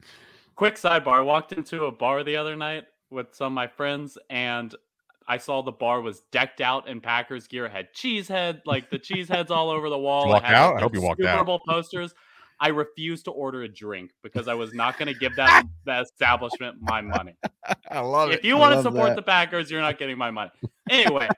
[0.58, 1.18] quick sidebar.
[1.18, 4.74] I walked into a bar the other night with some of my friends, and
[5.28, 7.66] I saw the bar was decked out in Packers gear.
[7.66, 10.28] It had cheese head, like the cheese heads all over the wall.
[10.28, 10.78] Walk out.
[10.78, 11.46] I hope you walked Super out.
[11.46, 12.14] Bowl posters.
[12.60, 16.02] I refused to order a drink because I was not going to give that that
[16.02, 17.36] establishment my money.
[17.90, 18.40] I love it.
[18.40, 19.16] If you I want to support that.
[19.16, 20.50] the Packers, you're not getting my money.
[20.90, 21.28] Anyway,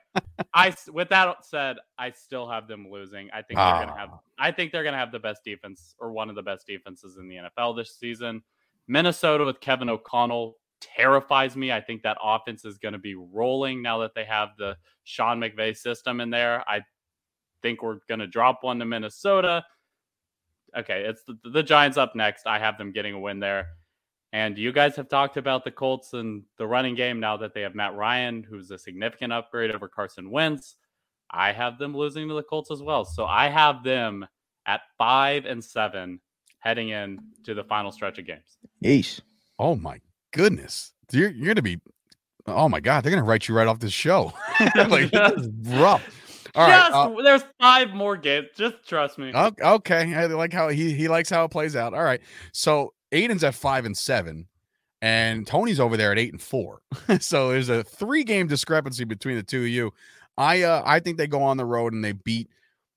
[0.53, 3.29] I with that said, I still have them losing.
[3.31, 4.19] I think they're going to have Ah.
[4.39, 7.17] I think they're going to have the best defense or one of the best defenses
[7.17, 8.41] in the NFL this season.
[8.87, 11.71] Minnesota with Kevin O'Connell terrifies me.
[11.71, 15.39] I think that offense is going to be rolling now that they have the Sean
[15.39, 16.67] McVay system in there.
[16.67, 16.81] I
[17.61, 19.63] think we're going to drop one to Minnesota.
[20.77, 22.47] Okay, it's the, the Giants up next.
[22.47, 23.67] I have them getting a win there.
[24.33, 27.61] And you guys have talked about the Colts and the running game now that they
[27.61, 30.77] have Matt Ryan, who's a significant upgrade over Carson Wentz.
[31.29, 33.03] I have them losing to the Colts as well.
[33.03, 34.25] So I have them
[34.65, 36.21] at five and seven
[36.59, 38.57] heading in to the final stretch of games.
[38.83, 39.19] Yeesh.
[39.59, 39.99] Oh my
[40.31, 40.93] goodness.
[41.11, 41.79] You're you're gonna be
[42.47, 44.33] oh my god, they're gonna write you right off this show.
[44.75, 46.03] like this is rough.
[46.55, 46.89] All right.
[46.89, 48.47] Just, uh, there's five more games.
[48.57, 49.31] Just trust me.
[49.33, 50.13] okay.
[50.13, 51.93] I like how he he likes how it plays out.
[51.93, 52.21] All right.
[52.51, 54.47] So Aidan's at five and seven,
[55.01, 56.81] and Tony's over there at eight and four.
[57.19, 59.93] so there's a three game discrepancy between the two of you.
[60.37, 62.49] I uh I think they go on the road and they beat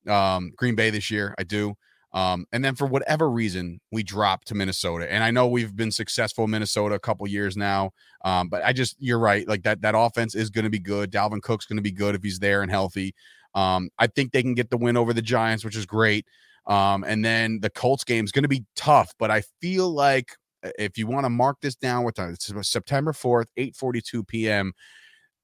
[0.09, 1.35] um Green Bay this year.
[1.39, 1.77] I do.
[2.15, 5.13] Um, and then for whatever reason, we drop to Minnesota.
[5.13, 7.91] And I know we've been successful in Minnesota a couple years now.
[8.25, 11.11] Um, but I just you're right, like that that offense is gonna be good.
[11.11, 13.15] Dalvin Cook's gonna be good if he's there and healthy.
[13.55, 16.27] Um, I think they can get the win over the Giants, which is great.
[16.67, 20.31] Um, and then the Colts game is going to be tough, but I feel like
[20.65, 22.33] uh, if you want to mark this down, what time?
[22.33, 24.73] It's September 4th, 8:42 p.m.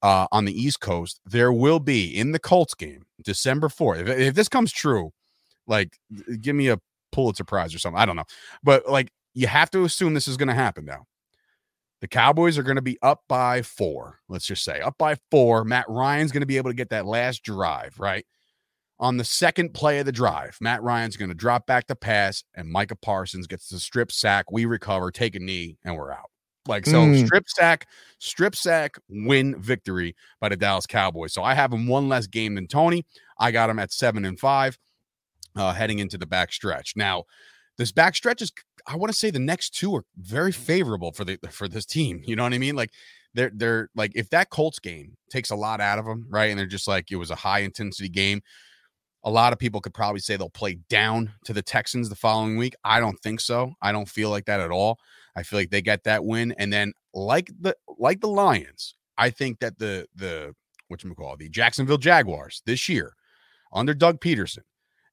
[0.02, 1.20] Uh, on the East Coast.
[1.26, 4.00] There will be in the Colts game, December 4th.
[4.00, 5.12] If, if this comes true,
[5.70, 5.96] like
[6.42, 6.78] give me a
[7.12, 7.98] Pulitzer Prize or something.
[8.00, 8.24] I don't know,
[8.62, 11.06] but like you have to assume this is going to happen now.
[12.00, 14.20] The Cowboys are going to be up by four.
[14.28, 15.64] Let's just say up by four.
[15.64, 18.26] Matt Ryan's going to be able to get that last drive, right?
[18.98, 22.42] On the second play of the drive, Matt Ryan's going to drop back the pass,
[22.54, 24.50] and Micah Parsons gets the strip sack.
[24.50, 26.30] We recover, take a knee, and we're out.
[26.66, 27.26] Like so, Mm.
[27.26, 27.86] strip sack,
[28.18, 31.32] strip sack, win victory by the Dallas Cowboys.
[31.32, 33.06] So I have them one less game than Tony.
[33.38, 34.78] I got them at seven and five,
[35.56, 36.94] uh, heading into the back stretch.
[36.96, 37.24] Now,
[37.78, 38.52] this back stretch is
[38.86, 42.20] I want to say the next two are very favorable for the for this team.
[42.24, 42.76] You know what I mean?
[42.76, 42.90] Like
[43.34, 46.50] they're they're like if that Colts game takes a lot out of them, right?
[46.50, 48.42] And they're just like it was a high intensity game.
[49.24, 52.56] A lot of people could probably say they'll play down to the Texans the following
[52.56, 52.74] week.
[52.84, 53.74] I don't think so.
[53.82, 54.98] I don't feel like that at all.
[55.36, 59.30] I feel like they get that win, and then like the like the Lions, I
[59.30, 60.54] think that the the
[60.88, 63.14] what you call the Jacksonville Jaguars this year
[63.72, 64.64] under Doug Pederson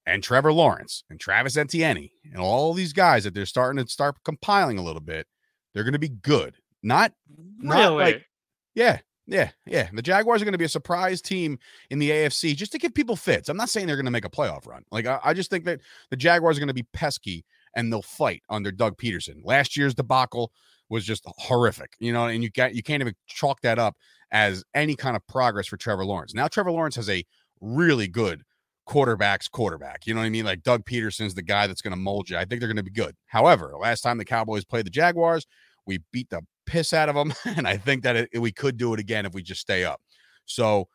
[0.07, 4.15] and Trevor Lawrence and Travis Etienne and all these guys that they're starting to start
[4.23, 5.27] compiling a little bit,
[5.73, 6.55] they're going to be good.
[6.81, 7.11] Not,
[7.59, 8.03] not Really?
[8.03, 8.25] like,
[8.73, 9.89] yeah, yeah, yeah.
[9.93, 12.93] The Jaguars are going to be a surprise team in the AFC just to give
[12.93, 13.49] people fits.
[13.49, 14.83] I'm not saying they're going to make a playoff run.
[14.91, 17.43] Like, I, I just think that the Jaguars are going to be pesky
[17.75, 19.41] and they'll fight under Doug Pederson.
[19.43, 20.53] Last year's debacle
[20.89, 23.97] was just horrific, you know, and you got you can't even chalk that up
[24.31, 26.33] as any kind of progress for Trevor Lawrence.
[26.33, 27.25] Now Trevor Lawrence has a
[27.59, 28.43] really good
[28.87, 30.07] quarterback's quarterback.
[30.07, 30.45] You know what I mean?
[30.45, 32.37] Like Doug Pederson's the guy that's going to mold you.
[32.37, 33.15] I think they're going to be good.
[33.27, 35.45] However, last time the Cowboys played the Jaguars,
[35.85, 38.93] we beat the piss out of them, and I think that it, we could do
[38.93, 40.01] it again if we just stay up.
[40.45, 40.87] So,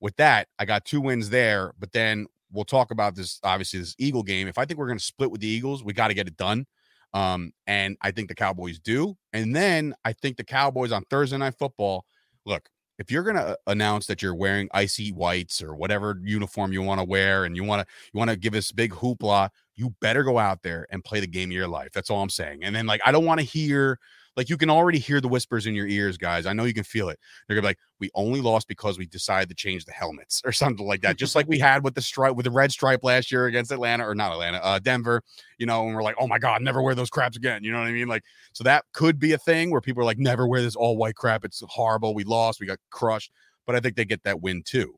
[0.00, 1.72] with that, I got two wins there.
[1.78, 3.40] But then we'll talk about this.
[3.42, 4.46] Obviously, this Eagle game.
[4.46, 6.36] If I think we're going to split with the Eagles, we got to get it
[6.36, 6.66] done.
[7.14, 9.16] Um, and I think the Cowboys do.
[9.32, 12.04] And then I think the Cowboys on Thursday Night Football.
[12.44, 16.72] Look, if you're going to uh, announce that you're wearing icy whites or whatever uniform
[16.72, 19.48] you want to wear and you want to you want to give us big hoopla
[19.76, 21.90] you better go out there and play the game of your life.
[21.92, 22.64] That's all i'm saying.
[22.64, 23.98] And then like i don't want to hear
[24.38, 26.84] like you can already hear the whispers in your ears guys i know you can
[26.84, 29.92] feel it they're gonna be like we only lost because we decided to change the
[29.92, 32.72] helmets or something like that just like we had with the stripe with the red
[32.72, 35.20] stripe last year against atlanta or not atlanta uh denver
[35.58, 37.78] you know and we're like oh my god never wear those craps again you know
[37.78, 38.22] what i mean like
[38.52, 41.14] so that could be a thing where people are like, never wear this all white
[41.14, 41.44] crap.
[41.44, 42.14] It's horrible.
[42.14, 42.60] We lost.
[42.60, 43.30] We got crushed.
[43.66, 44.97] But I think they get that win too.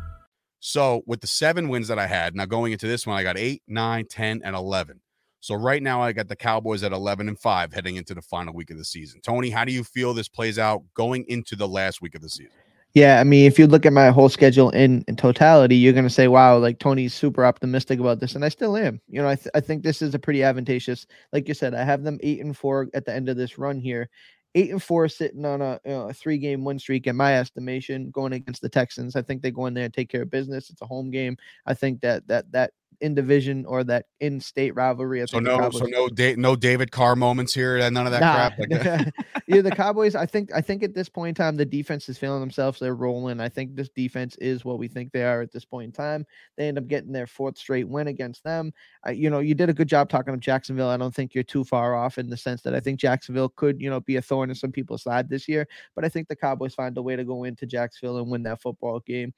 [0.61, 3.37] So with the seven wins that I had, now going into this one, I got
[3.37, 5.01] eight, nine, 10, and 11.
[5.39, 8.53] So right now I got the Cowboys at 11 and 5 heading into the final
[8.53, 9.21] week of the season.
[9.21, 12.29] Tony, how do you feel this plays out going into the last week of the
[12.29, 12.53] season?
[12.93, 16.05] Yeah, I mean, if you look at my whole schedule in, in totality, you're going
[16.05, 18.35] to say, wow, like Tony's super optimistic about this.
[18.35, 19.01] And I still am.
[19.07, 21.83] You know, I, th- I think this is a pretty advantageous, like you said, I
[21.85, 24.09] have them eight and four at the end of this run here.
[24.53, 27.37] Eight and four sitting on a, you know, a three game win streak, in my
[27.37, 29.15] estimation, going against the Texans.
[29.15, 30.69] I think they go in there and take care of business.
[30.69, 31.37] It's a home game.
[31.65, 35.21] I think that that that in division or that in state rivalry.
[35.21, 38.21] I So no, so no, da- no David Carr moments here, and none of that
[38.21, 38.33] Nah.
[38.35, 38.59] crap.
[38.59, 39.13] Like that.
[39.47, 40.15] yeah, the Cowboys.
[40.15, 40.51] I think.
[40.53, 42.79] I think at this point in time, the defense is feeling themselves.
[42.79, 43.39] They're rolling.
[43.41, 46.25] I think this defense is what we think they are at this point in time.
[46.57, 48.71] They end up getting their fourth straight win against them.
[49.03, 50.89] I, you know, you did a good job talking of Jacksonville.
[50.89, 53.81] I don't think you're too far off in the sense that I think Jacksonville could,
[53.81, 55.67] you know, be a thorn in some people's side this year.
[55.95, 58.61] But I think the Cowboys find a way to go into Jacksonville and win that
[58.61, 59.33] football game.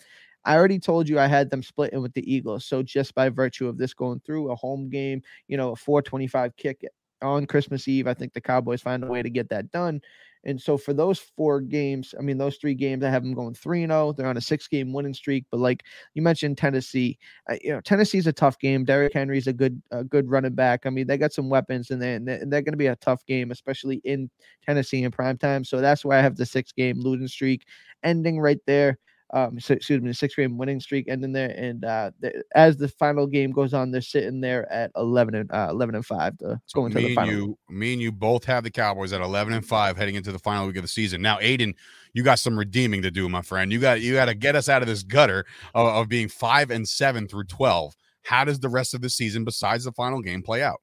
[0.45, 2.65] I already told you I had them splitting with the Eagles.
[2.65, 6.55] So just by virtue of this going through a home game, you know, a 425
[6.57, 6.85] kick
[7.21, 10.01] on Christmas Eve, I think the Cowboys find a way to get that done.
[10.45, 13.53] And so for those four games, I mean, those three games, I have them going
[13.53, 14.11] 3 0.
[14.11, 15.45] They're on a six game winning streak.
[15.49, 15.83] But like
[16.15, 17.17] you mentioned, Tennessee,
[17.49, 18.83] uh, you know, Tennessee's a tough game.
[18.83, 20.85] Derrick Henry's a good, a good running back.
[20.85, 22.95] I mean, they got some weapons and they, and they're, they're going to be a
[22.97, 24.29] tough game, especially in
[24.65, 25.63] Tennessee in prime time.
[25.63, 27.65] So that's why I have the six game losing streak
[28.03, 28.97] ending right there
[29.33, 31.49] um, so, excuse me, the six game winning streak ending there.
[31.49, 35.51] And uh, the, as the final game goes on, they're sitting there at 11 and
[35.51, 37.33] uh, 11 and five to So go into me the final.
[37.33, 40.39] you, me and you both have the Cowboys at 11 and 5 heading into the
[40.39, 41.21] final week of the season.
[41.21, 41.73] Now, Aidan,
[42.13, 43.71] you got some redeeming to do, my friend.
[43.71, 46.69] You got you got to get us out of this gutter of, of being 5
[46.71, 47.95] and 7 through 12.
[48.21, 50.79] How does the rest of the season besides the final game play out?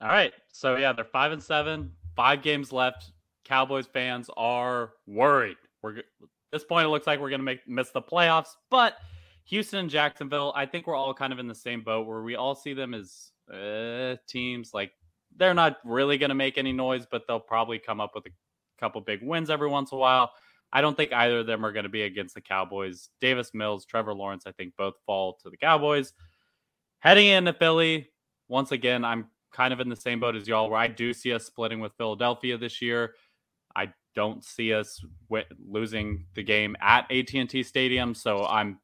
[0.00, 0.32] All right.
[0.52, 3.10] So yeah, they're five and seven, five games left.
[3.44, 5.56] Cowboys fans are worried.
[5.82, 6.86] We're g- at this point.
[6.86, 8.96] It looks like we're going to make miss the playoffs, but
[9.46, 12.36] Houston and Jacksonville, I think we're all kind of in the same boat where we
[12.36, 14.92] all see them as uh, teams like
[15.36, 18.30] they're not really going to make any noise, but they'll probably come up with a
[18.80, 20.30] couple big wins every once in a while.
[20.72, 23.10] I don't think either of them are going to be against the Cowboys.
[23.20, 26.12] Davis Mills, Trevor Lawrence, I think both fall to the Cowboys.
[27.00, 28.08] Heading into Philly,
[28.48, 31.32] once again, I'm kind of in the same boat as y'all, where I do see
[31.32, 33.14] us splitting with Philadelphia this year.
[34.14, 38.78] Don't see us wi- losing the game at AT&T Stadium, so I'm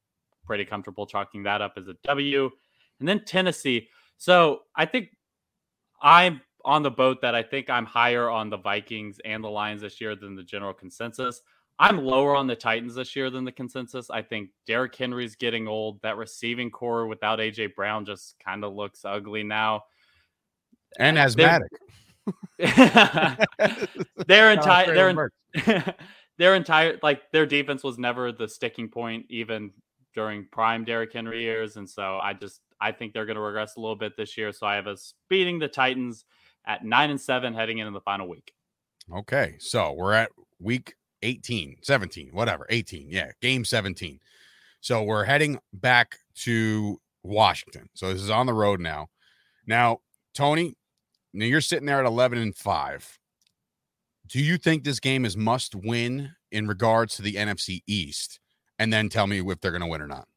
[0.44, 2.50] pretty comfortable chalking that up as a W.
[2.98, 3.88] And then Tennessee.
[4.16, 5.08] So I think
[6.02, 9.82] I'm on the boat that I think I'm higher on the Vikings and the Lions
[9.82, 11.40] this year than the general consensus.
[11.78, 14.10] I'm lower on the Titans this year than the consensus.
[14.10, 16.02] I think Derrick Henry's getting old.
[16.02, 19.84] That receiving corps without AJ Brown just kind of looks ugly now.
[20.98, 21.70] And They're- asthmatic.
[24.26, 25.32] their entire their
[26.38, 29.70] their entire like their defense was never the sticking point even
[30.14, 33.76] during prime Derrick Henry years, and so I just I think they're going to regress
[33.76, 34.52] a little bit this year.
[34.52, 36.24] So I have us beating the Titans
[36.66, 38.52] at nine and seven heading into the final week.
[39.12, 43.08] Okay, so we're at week 18, 17, whatever, 18.
[43.10, 44.20] Yeah, game 17.
[44.80, 47.88] So we're heading back to Washington.
[47.94, 49.08] So this is on the road now.
[49.66, 50.00] Now,
[50.34, 50.76] Tony,
[51.32, 53.18] now you're sitting there at 11 and 5.
[54.26, 58.40] Do you think this game is must win in regards to the NFC East?
[58.78, 60.28] And then tell me if they're going to win or not.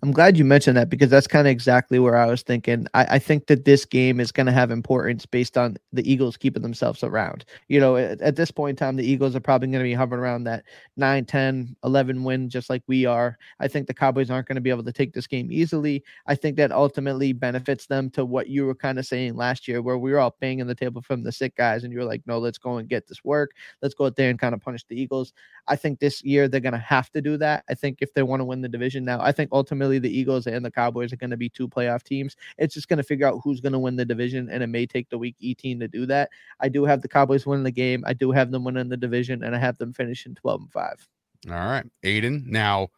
[0.00, 2.86] I'm glad you mentioned that because that's kind of exactly where I was thinking.
[2.94, 6.36] I, I think that this game is going to have importance based on the Eagles
[6.36, 7.44] keeping themselves around.
[7.66, 9.94] You know, at, at this point in time, the Eagles are probably going to be
[9.94, 10.62] hovering around that
[10.98, 13.36] 9, 10, 11 win, just like we are.
[13.58, 16.04] I think the Cowboys aren't going to be able to take this game easily.
[16.28, 19.82] I think that ultimately benefits them to what you were kind of saying last year,
[19.82, 22.22] where we were all banging the table from the sick guys, and you were like,
[22.24, 23.50] no, let's go and get this work.
[23.82, 25.32] Let's go out there and kind of punish the Eagles.
[25.66, 27.64] I think this year they're going to have to do that.
[27.68, 30.46] I think if they want to win the division now, I think ultimately the Eagles
[30.46, 32.36] and the Cowboys are going to be two playoff teams.
[32.58, 34.84] It's just going to figure out who's going to win the division, and it may
[34.84, 36.28] take the week 18 to do that.
[36.60, 38.04] I do have the Cowboys winning the game.
[38.06, 41.08] I do have them winning the division, and I have them finishing 12 and 5.
[41.48, 42.44] All right, Aidan.
[42.46, 42.88] Now,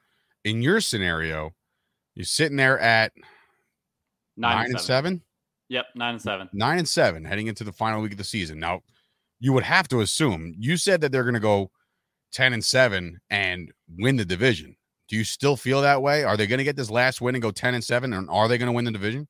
[0.44, 1.54] in your scenario,
[2.16, 3.12] you're sitting there at
[4.36, 5.12] Nine, nine, and and seven.
[5.12, 5.22] seven.
[5.68, 6.48] Yep, nine and seven.
[6.52, 8.58] nine and seven heading into the final week of the season.
[8.58, 8.80] Now,
[9.38, 11.70] you would have to assume you said that they're going to go
[12.32, 14.76] 10 and seven and win the division.
[15.10, 16.22] Do you still feel that way?
[16.22, 18.46] Are they going to get this last win and go 10 and 7 and are
[18.46, 19.26] they going to win the division?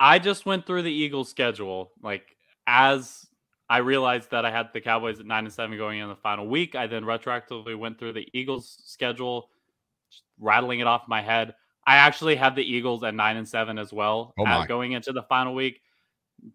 [0.00, 2.36] I just went through the Eagles schedule like
[2.66, 3.24] as
[3.70, 6.48] I realized that I had the Cowboys at 9 and 7 going in the final
[6.48, 6.74] week.
[6.74, 9.48] I then retroactively went through the Eagles schedule
[10.40, 11.54] rattling it off my head.
[11.86, 15.22] I actually have the Eagles at 9 and 7 as well oh going into the
[15.22, 15.82] final week.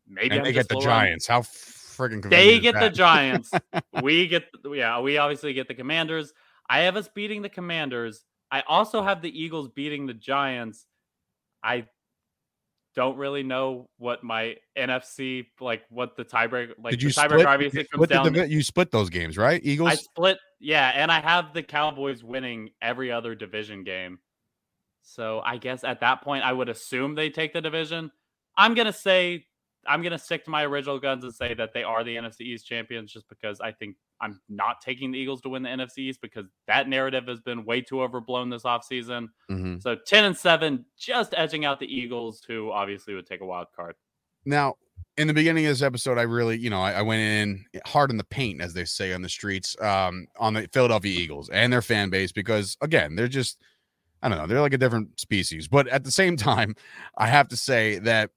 [0.10, 1.26] Maybe and they get the Giants.
[1.26, 3.49] How freaking They get the Giants.
[4.04, 6.34] we get yeah, we obviously get the Commanders.
[6.70, 8.26] I have us beating the Commanders.
[8.52, 10.86] I also have the Eagles beating the Giants.
[11.64, 11.86] I
[12.95, 17.45] don't really know what my NFC like what the tiebreaker like Did you the split,
[17.45, 18.52] obviously comes down.
[18.52, 19.62] You split those games, right?
[19.64, 19.91] Eagles.
[19.91, 24.20] I split, yeah, and I have the Cowboys winning every other division game.
[25.04, 28.12] So I guess at that point I would assume they take the division.
[28.58, 29.45] I'm gonna say
[29.88, 32.68] I'm gonna stick to my original guns and say that they are the NFC East
[32.68, 36.22] champions, just because I think I'm not taking the Eagles to win the NFC East
[36.22, 39.28] because that narrative has been way too overblown this offseason.
[39.49, 39.80] Mm-hmm.
[39.80, 43.67] So 10 and 7, just edging out the Eagles, who obviously would take a wild
[43.76, 43.95] card.
[44.45, 44.76] Now,
[45.17, 48.11] in the beginning of this episode, I really, you know, I, I, went in hard
[48.11, 51.72] in the paint, as they say on the streets, um, on the Philadelphia Eagles and
[51.72, 53.57] their fan base, because again, they're just,
[54.22, 55.67] I don't know, they're like a different species.
[55.67, 56.76] But at the same time,
[57.17, 58.32] I have to say that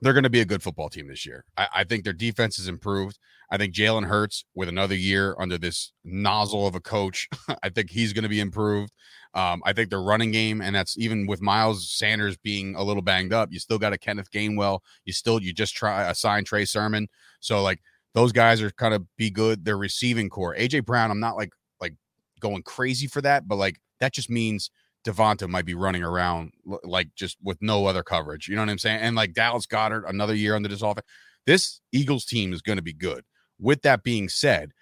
[0.00, 1.44] they're going to be a good football team this year.
[1.56, 3.18] I, I think their defense has improved.
[3.50, 7.28] I think Jalen Hurts, with another year under this nozzle of a coach,
[7.62, 8.92] I think he's going to be improved.
[9.34, 13.02] Um, I think their running game, and that's even with Miles Sanders being a little
[13.02, 14.80] banged up, you still got a Kenneth Gainwell.
[15.04, 17.08] You still you just try assign Trey Sermon.
[17.40, 17.80] So like
[18.14, 19.64] those guys are kind of be good.
[19.64, 21.94] Their receiving corps, AJ Brown, I'm not like like
[22.40, 24.70] going crazy for that, but like that just means
[25.04, 26.52] Devonta might be running around
[26.84, 28.48] like just with no other coverage.
[28.48, 29.00] You know what I'm saying?
[29.00, 31.06] And like Dallas Goedert, another year under this offense.
[31.46, 33.24] This Eagles team is going to be good.
[33.58, 34.72] With that being said,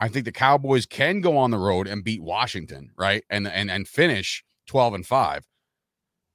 [0.00, 3.24] I think the Cowboys can go on the road and beat Washington, right?
[3.30, 5.44] And and and finish 12 and 5.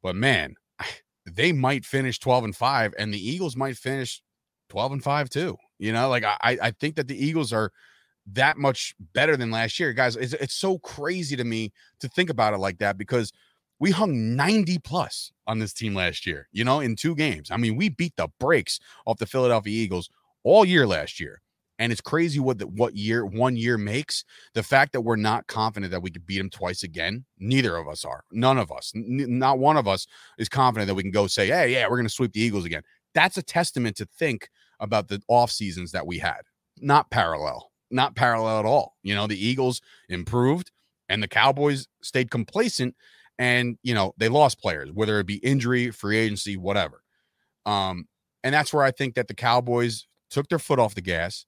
[0.03, 0.55] But man,
[1.25, 4.21] they might finish 12 and 5 and the Eagles might finish
[4.69, 5.57] 12 and 5 too.
[5.79, 7.71] You know, like I I think that the Eagles are
[8.33, 9.93] that much better than last year.
[9.93, 13.31] Guys, it's, it's so crazy to me to think about it like that because
[13.79, 17.49] we hung 90 plus on this team last year, you know, in two games.
[17.49, 20.09] I mean, we beat the brakes off the Philadelphia Eagles
[20.43, 21.41] all year last year.
[21.79, 24.23] And it's crazy what the, what year one year makes.
[24.53, 27.87] The fact that we're not confident that we could beat them twice again, neither of
[27.87, 28.23] us are.
[28.31, 30.05] None of us, n- not one of us,
[30.37, 32.65] is confident that we can go say, "Hey, yeah, we're going to sweep the Eagles
[32.65, 32.83] again."
[33.15, 36.41] That's a testament to think about the off seasons that we had.
[36.77, 38.95] Not parallel not parallel at all.
[39.03, 40.71] You know, the Eagles improved
[41.09, 42.95] and the Cowboys stayed complacent
[43.37, 47.01] and, you know, they lost players, whether it be injury, free agency, whatever.
[47.65, 48.07] Um,
[48.43, 51.45] and that's where I think that the Cowboys took their foot off the gas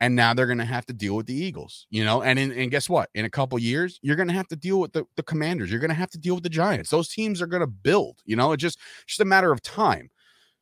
[0.00, 2.22] and now they're going to have to deal with the Eagles, you know.
[2.22, 3.10] And in, and guess what?
[3.14, 5.70] In a couple years, you're going to have to deal with the, the Commanders.
[5.70, 6.88] You're going to have to deal with the Giants.
[6.88, 8.52] Those teams are going to build, you know.
[8.52, 10.10] It's just just a matter of time.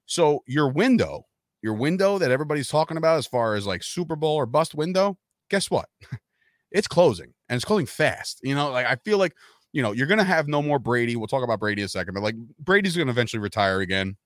[0.06, 1.26] So your window
[1.62, 5.18] your window that everybody's talking about as far as like Super Bowl or bust window,
[5.50, 5.88] guess what?
[6.70, 8.40] it's closing and it's closing fast.
[8.42, 9.34] You know, like I feel like,
[9.72, 11.16] you know, you're going to have no more Brady.
[11.16, 14.16] We'll talk about Brady a second, but like Brady's going to eventually retire again.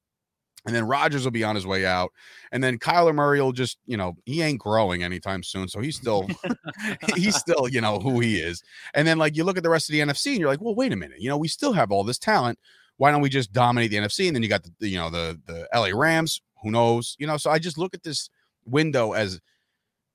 [0.65, 2.13] And then Rodgers will be on his way out.
[2.53, 5.67] And then Kyler Murray will just, you know, he ain't growing anytime soon.
[5.67, 6.29] So he's still,
[7.17, 8.63] he's still, you know, who he is.
[8.95, 10.77] And then like you look at the rest of the NFC and you're like, well,
[10.77, 11.21] wait a minute.
[11.21, 12.61] You know, we still have all this talent.
[12.99, 14.29] Why don't we just dominate the NFC?
[14.29, 17.17] And then you got the, you know, the, the LA Rams who knows?
[17.19, 18.29] You know, so I just look at this
[18.65, 19.41] window as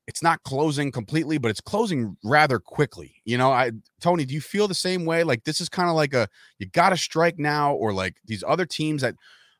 [0.07, 3.15] it's not closing completely, but it's closing rather quickly.
[3.25, 5.23] You know, I Tony, do you feel the same way?
[5.23, 6.27] Like this is kind of like a
[6.59, 9.15] you got to strike now, or like these other teams that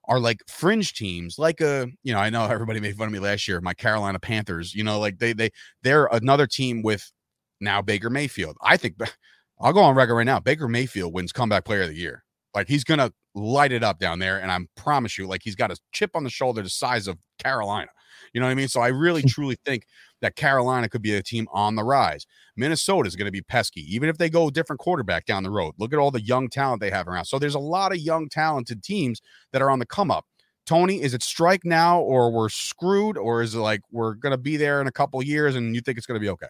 [0.05, 3.19] are like fringe teams, like a you know, I know everybody made fun of me
[3.19, 4.73] last year, my Carolina Panthers.
[4.73, 5.51] You know, like they they
[5.83, 7.11] they're another team with
[7.59, 8.55] now Baker Mayfield.
[8.61, 8.95] I think
[9.59, 10.39] I'll go on record right now.
[10.39, 12.23] Baker Mayfield wins comeback player of the year.
[12.55, 15.71] Like he's gonna light it up down there, and I promise you, like he's got
[15.71, 17.89] a chip on the shoulder the size of Carolina.
[18.33, 18.67] You know what I mean?
[18.67, 19.85] So I really truly think
[20.21, 22.25] that Carolina could be a team on the rise.
[22.55, 25.75] Minnesota is going to be pesky, even if they go different quarterback down the road.
[25.77, 27.25] Look at all the young talent they have around.
[27.25, 29.21] So there's a lot of young, talented teams
[29.53, 30.25] that are on the come up.
[30.65, 34.37] Tony, is it strike now or we're screwed, or is it like we're going to
[34.37, 36.47] be there in a couple years and you think it's going to be okay?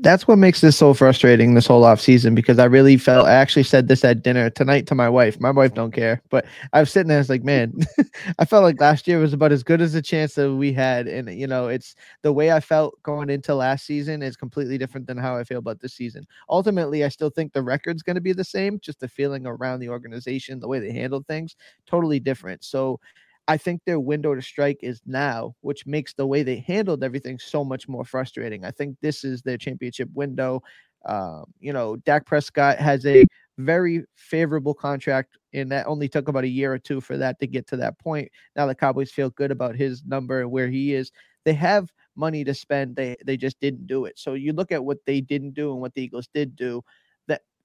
[0.00, 3.32] That's what makes this so frustrating this whole off season because I really felt I
[3.32, 5.40] actually said this at dinner tonight to my wife.
[5.40, 6.44] My wife don't care, but
[6.74, 7.72] I was sitting there, I was like, man,
[8.38, 11.08] I felt like last year was about as good as a chance that we had.
[11.08, 15.06] And you know, it's the way I felt going into last season is completely different
[15.06, 16.26] than how I feel about this season.
[16.50, 19.88] Ultimately, I still think the record's gonna be the same, just the feeling around the
[19.88, 22.64] organization, the way they handled things, totally different.
[22.64, 23.00] So
[23.48, 27.38] I think their window to strike is now, which makes the way they handled everything
[27.38, 28.64] so much more frustrating.
[28.64, 30.62] I think this is their championship window.
[31.04, 33.24] Um, you know, Dak Prescott has a
[33.58, 37.46] very favorable contract, and that only took about a year or two for that to
[37.46, 38.30] get to that point.
[38.56, 41.12] Now the Cowboys feel good about his number and where he is.
[41.44, 42.96] They have money to spend.
[42.96, 44.18] They they just didn't do it.
[44.18, 46.82] So you look at what they didn't do and what the Eagles did do.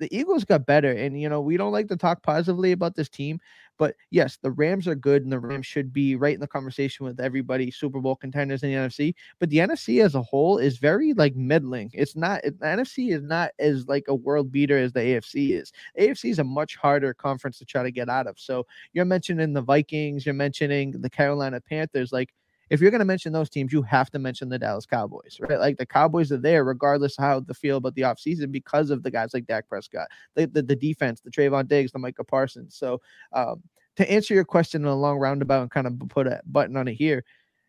[0.02, 3.08] The Eagles got better, and you know we don't like to talk positively about this
[3.08, 3.40] team,
[3.78, 7.06] but yes, the Rams are good, and the Rams should be right in the conversation
[7.06, 9.14] with everybody Super Bowl contenders in the NFC.
[9.40, 11.92] But the NFC as a whole is very like middling.
[11.94, 15.72] It's not the NFC is not as like a world beater as the AFC is.
[16.00, 18.40] AFC is a much harder conference to try to get out of.
[18.40, 22.34] So you're mentioning the Vikings, you're mentioning the Carolina Panthers, like
[22.72, 25.60] if you're going to mention those teams, you have to mention the Dallas Cowboys, right?
[25.60, 29.12] Like the Cowboys are there regardless how they feel about the offseason because of the
[29.12, 32.78] guys like Dak Prescott, the, the, the defense, the Trevon Diggs, the Micah Parsons.
[32.78, 33.02] So
[33.34, 33.62] um,
[33.98, 36.88] to answer your question in a long roundabout and kind of put a button on
[36.88, 37.26] it here,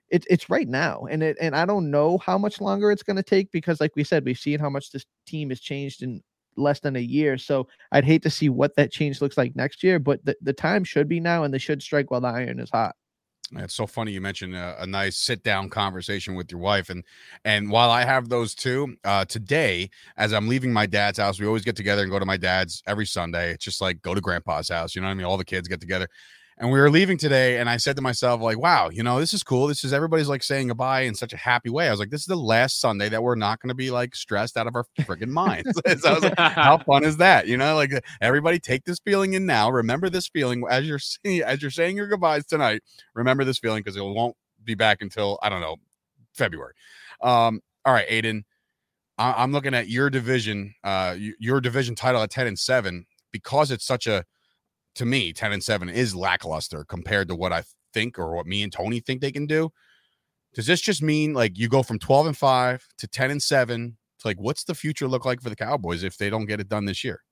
[0.09, 1.09] it, it's right now.
[1.11, 3.97] And it, and I don't know how much longer it's going to take because like
[3.97, 6.23] we said, we've seen how much this team has changed in
[6.57, 7.39] less than a year.
[7.39, 10.53] So I'd hate to see what that change looks like next year, but the, the
[10.53, 12.95] time should be now and they should strike while the iron is hot.
[13.57, 17.05] It's so funny you mentioned a, a, nice sit down conversation with your wife, and
[17.45, 21.47] and while I have those two uh, today, as I'm leaving my dad's house, we
[21.47, 23.53] always get together and go to my dad's every Sunday.
[23.53, 25.27] It's just like go to grandpa's house, you know what I mean?
[25.27, 26.09] All the kids get together,
[26.63, 29.35] and we were leaving today, and I said to myself, like, wow, you know, this
[29.35, 29.67] is cool.
[29.67, 31.89] This is everybody's like saying goodbye in such a happy way.
[31.89, 34.15] I was like, this is the last Sunday that we're not going to be like
[34.15, 35.73] stressed out of our freaking minds.
[36.01, 37.49] so I was like, how fun is that?
[37.49, 37.91] You know, like
[38.21, 39.71] everybody take this feeling in now.
[39.71, 42.83] Remember this feeling as you're seeing, as you're saying your goodbyes tonight.
[43.15, 45.79] Remember this feeling because it won't be back until I don't know
[46.33, 46.75] February.
[47.21, 48.45] Um, all right, Aidan.
[49.19, 53.73] I- I'm looking at your division, uh, your division title at 10 and 7 because
[53.73, 54.25] it's such a
[54.97, 57.65] to me, 10 and 7 is lackluster compared to what I
[57.95, 59.71] think or what me and Tony think they can do.
[60.55, 63.97] Does this just mean like you go from 12 and 5 to 10 and 7?
[64.17, 66.69] It's like, what's the future look like for the Cowboys if they don't get it
[66.69, 67.23] done this year?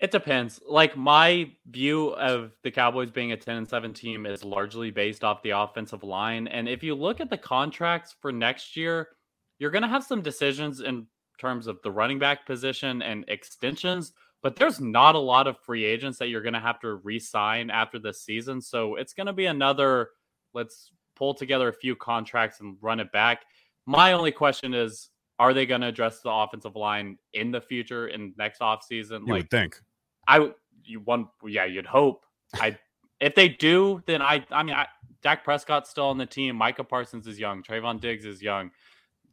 [0.00, 0.58] It depends.
[0.66, 5.22] Like my view of the Cowboys being a 10 and 7 team is largely based
[5.22, 6.48] off the offensive line.
[6.48, 9.10] And if you look at the contracts for next year,
[9.58, 11.06] you're going to have some decisions in
[11.38, 14.12] terms of the running back position and extensions
[14.42, 17.70] but there's not a lot of free agents that you're going to have to re-sign
[17.70, 18.60] after this season.
[18.60, 20.10] So it's going to be another
[20.52, 23.44] let's pull together a few contracts and run it back.
[23.86, 28.08] My only question is are they going to address the offensive line in the future
[28.08, 29.26] in next offseason?
[29.26, 29.80] You like, would think.
[30.26, 32.24] I would you one yeah, you'd hope.
[32.54, 32.76] I
[33.20, 34.86] if they do, then I I mean I,
[35.22, 36.56] Dak Prescott's still on the team.
[36.56, 37.62] Micah Parsons is young.
[37.62, 38.72] Trevon Diggs is young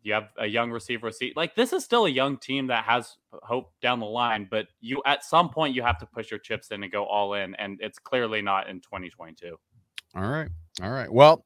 [0.04, 1.36] you have a young receiver seat.
[1.36, 5.02] Like this is still a young team that has hope down the line, but you
[5.06, 7.80] at some point you have to push your chips in and go all in, and
[7.82, 9.58] it's clearly not in 2022.
[10.16, 10.50] All right,
[10.82, 11.12] all right.
[11.12, 11.46] Well,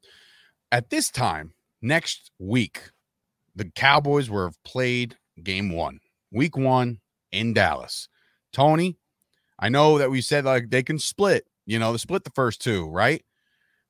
[0.71, 2.91] at this time next week,
[3.55, 5.99] the Cowboys were played game one,
[6.31, 6.99] week one
[7.31, 8.07] in Dallas.
[8.51, 8.97] Tony,
[9.59, 12.61] I know that we said like they can split, you know, they split the first
[12.61, 13.23] two, right?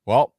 [0.06, 0.34] Well,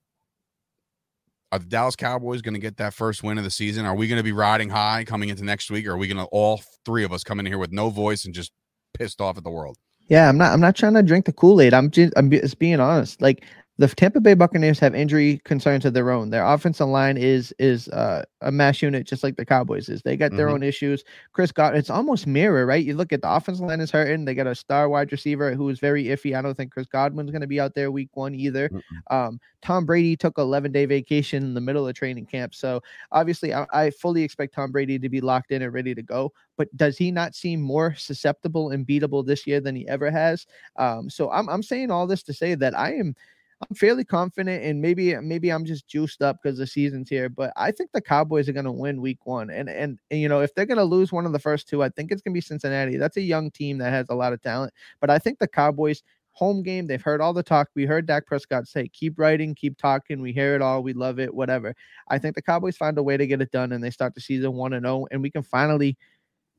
[1.55, 3.85] are the Dallas Cowboys going to get that first win of the season?
[3.85, 5.87] Are we going to be riding high coming into next week?
[5.87, 8.25] Or are we going to all three of us come in here with no voice
[8.25, 8.51] and just
[8.93, 9.77] pissed off at the world?
[10.07, 10.51] Yeah, I'm not.
[10.51, 11.73] I'm not trying to drink the Kool Aid.
[11.73, 12.13] I'm just.
[12.15, 13.21] I'm just being honest.
[13.21, 13.43] Like
[13.77, 16.29] the Tampa Bay Buccaneers have injury concerns of their own.
[16.29, 20.01] Their offensive line is is uh, a mass unit, just like the Cowboys is.
[20.01, 20.55] They got their mm-hmm.
[20.55, 21.03] own issues.
[21.33, 22.83] Chris got it's almost mirror, right?
[22.83, 24.23] You look at the offensive line is hurting.
[24.23, 26.37] They got a star wide receiver who is very iffy.
[26.37, 28.69] I don't think Chris Godwin's going to be out there week one either.
[28.69, 29.15] Mm-hmm.
[29.15, 32.81] Um, Tom Brady took a 11 day vacation in the middle of training camp, so
[33.11, 36.31] obviously I, I fully expect Tom Brady to be locked in and ready to go.
[36.55, 40.47] But does he not seem more susceptible and beatable this year than he ever has?
[40.77, 43.15] Um, so I'm I'm saying all this to say that I am
[43.61, 47.29] I'm fairly confident, and maybe uh, maybe I'm just juiced up because the season's here.
[47.29, 50.27] But I think the Cowboys are going to win Week One, and, and and you
[50.27, 52.33] know if they're going to lose one of the first two, I think it's going
[52.33, 52.97] to be Cincinnati.
[52.97, 56.03] That's a young team that has a lot of talent, but I think the Cowboys
[56.35, 56.85] home game.
[56.85, 57.69] They've heard all the talk.
[57.75, 60.21] We heard Dak Prescott say, "Keep writing, keep talking.
[60.21, 60.83] We hear it all.
[60.83, 61.33] We love it.
[61.33, 61.73] Whatever."
[62.09, 64.21] I think the Cowboys find a way to get it done, and they start the
[64.21, 65.97] season one and zero, oh, and we can finally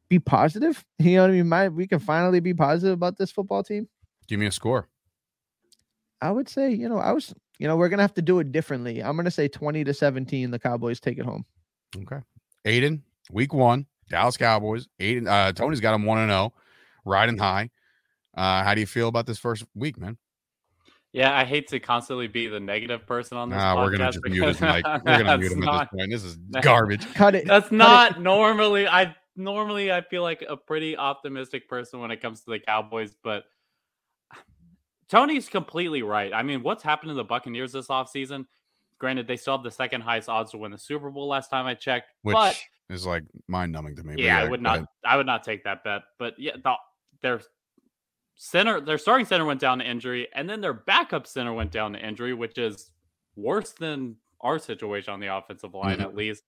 [0.09, 0.85] be positive.
[0.99, 1.49] You know what I mean?
[1.49, 3.87] My, we can finally be positive about this football team.
[4.27, 4.89] Give me a score.
[6.21, 8.53] I would say, you know, I was, you know, we're gonna have to do it
[8.53, 9.03] differently.
[9.03, 10.51] I'm gonna say 20 to 17.
[10.51, 11.45] The Cowboys take it home.
[11.97, 12.21] Okay.
[12.65, 14.89] Aidan, week one, Dallas Cowboys.
[14.99, 16.61] Aidan, uh, Tony's got them one and zero, oh,
[17.05, 17.71] riding high.
[18.37, 20.19] Uh, how do you feel about this first week, man?
[21.13, 23.57] Yeah, I hate to constantly be the negative person on this.
[23.57, 24.85] Nah, we're gonna just mute his mic.
[24.87, 26.11] We're gonna mute him not, at this point.
[26.11, 27.07] This is garbage.
[27.15, 27.47] Cut it.
[27.47, 28.21] That's cut not it.
[28.21, 28.87] normally.
[28.87, 33.17] I normally I feel like a pretty optimistic person when it comes to the Cowboys,
[33.23, 33.45] but
[35.09, 36.33] Tony's completely right.
[36.33, 38.47] I mean, what's happened to the Buccaneers this offseason?
[38.99, 41.67] Granted, they still have the second highest odds to win the Super Bowl last time
[41.67, 42.13] I checked.
[42.23, 44.15] Which but, is like mind numbing to me.
[44.17, 46.03] Yeah, yeah, I would not I would not take that bet.
[46.19, 46.75] But yeah, the
[47.23, 47.41] their
[48.37, 51.93] center, their starting center went down to injury, and then their backup center went down
[51.93, 52.91] to injury, which is
[53.37, 56.03] worse than our situation on the offensive line, Mhm.
[56.03, 56.45] at least.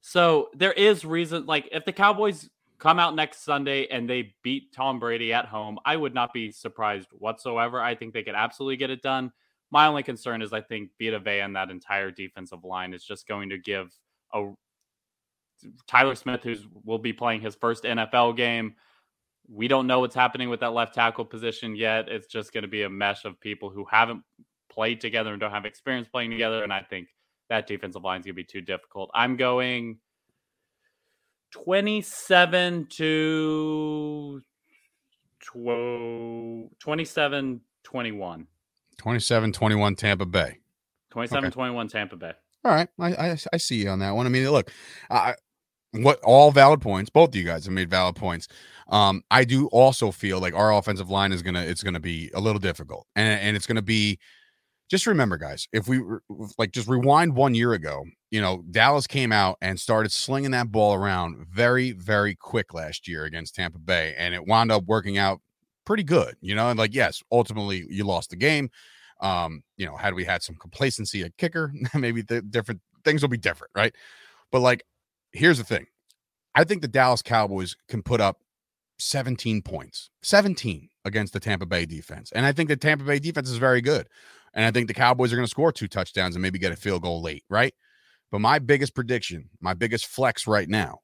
[0.00, 2.48] So there is reason, like if the Cowboys
[2.80, 6.50] come out next Sunday and they beat Tom Brady at home, I would not be
[6.50, 7.80] surprised whatsoever.
[7.80, 9.30] I think they could absolutely get it done.
[9.70, 13.28] My only concern is I think Vita Vea and that entire defensive line is just
[13.28, 13.92] going to give
[14.34, 14.50] a
[15.86, 18.74] Tyler Smith, who's will be playing his first NFL game.
[19.48, 22.08] We don't know what's happening with that left tackle position yet.
[22.08, 24.22] It's just going to be a mesh of people who haven't
[24.72, 26.64] played together and don't have experience playing together.
[26.64, 27.08] And I think
[27.50, 29.10] that defensive line is going to be too difficult.
[29.12, 29.98] I'm going
[31.50, 34.42] 27 to
[35.40, 38.46] 12, 27 21.
[38.98, 40.58] 27 21 Tampa Bay.
[41.10, 42.32] 27 21 Tampa Bay.
[42.64, 44.26] All right, I, I I see you on that one.
[44.26, 44.70] I mean, look,
[45.08, 45.34] I
[45.92, 47.10] what all valid points.
[47.10, 48.48] Both of you guys have made valid points.
[48.88, 52.40] Um, I do also feel like our offensive line is gonna it's gonna be a
[52.40, 54.18] little difficult, and and it's gonna be.
[54.90, 56.02] Just remember, guys, if we
[56.58, 60.70] like just rewind one year ago, you know, Dallas came out and started slinging that
[60.70, 65.18] ball around very, very quick last year against Tampa Bay, and it wound up working
[65.18, 65.40] out
[65.84, 66.70] pretty good, you know.
[66.70, 68.70] And like, yes, ultimately you lost the game.
[69.20, 73.28] Um, you know, had we had some complacency at kicker, maybe the different things will
[73.28, 73.94] be different, right?
[74.52, 74.84] But like,
[75.32, 75.86] here's the thing:
[76.54, 78.38] I think the Dallas Cowboys can put up
[78.98, 83.50] 17 points, 17 against the Tampa Bay defense, and I think the Tampa Bay defense
[83.50, 84.06] is very good.
[84.52, 86.76] And I think the Cowboys are going to score two touchdowns and maybe get a
[86.76, 87.72] field goal late, right?
[88.30, 91.00] But my biggest prediction, my biggest flex right now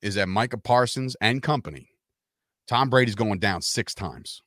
[0.00, 1.90] is that Micah Parsons and company,
[2.66, 4.42] Tom Brady's going down six times.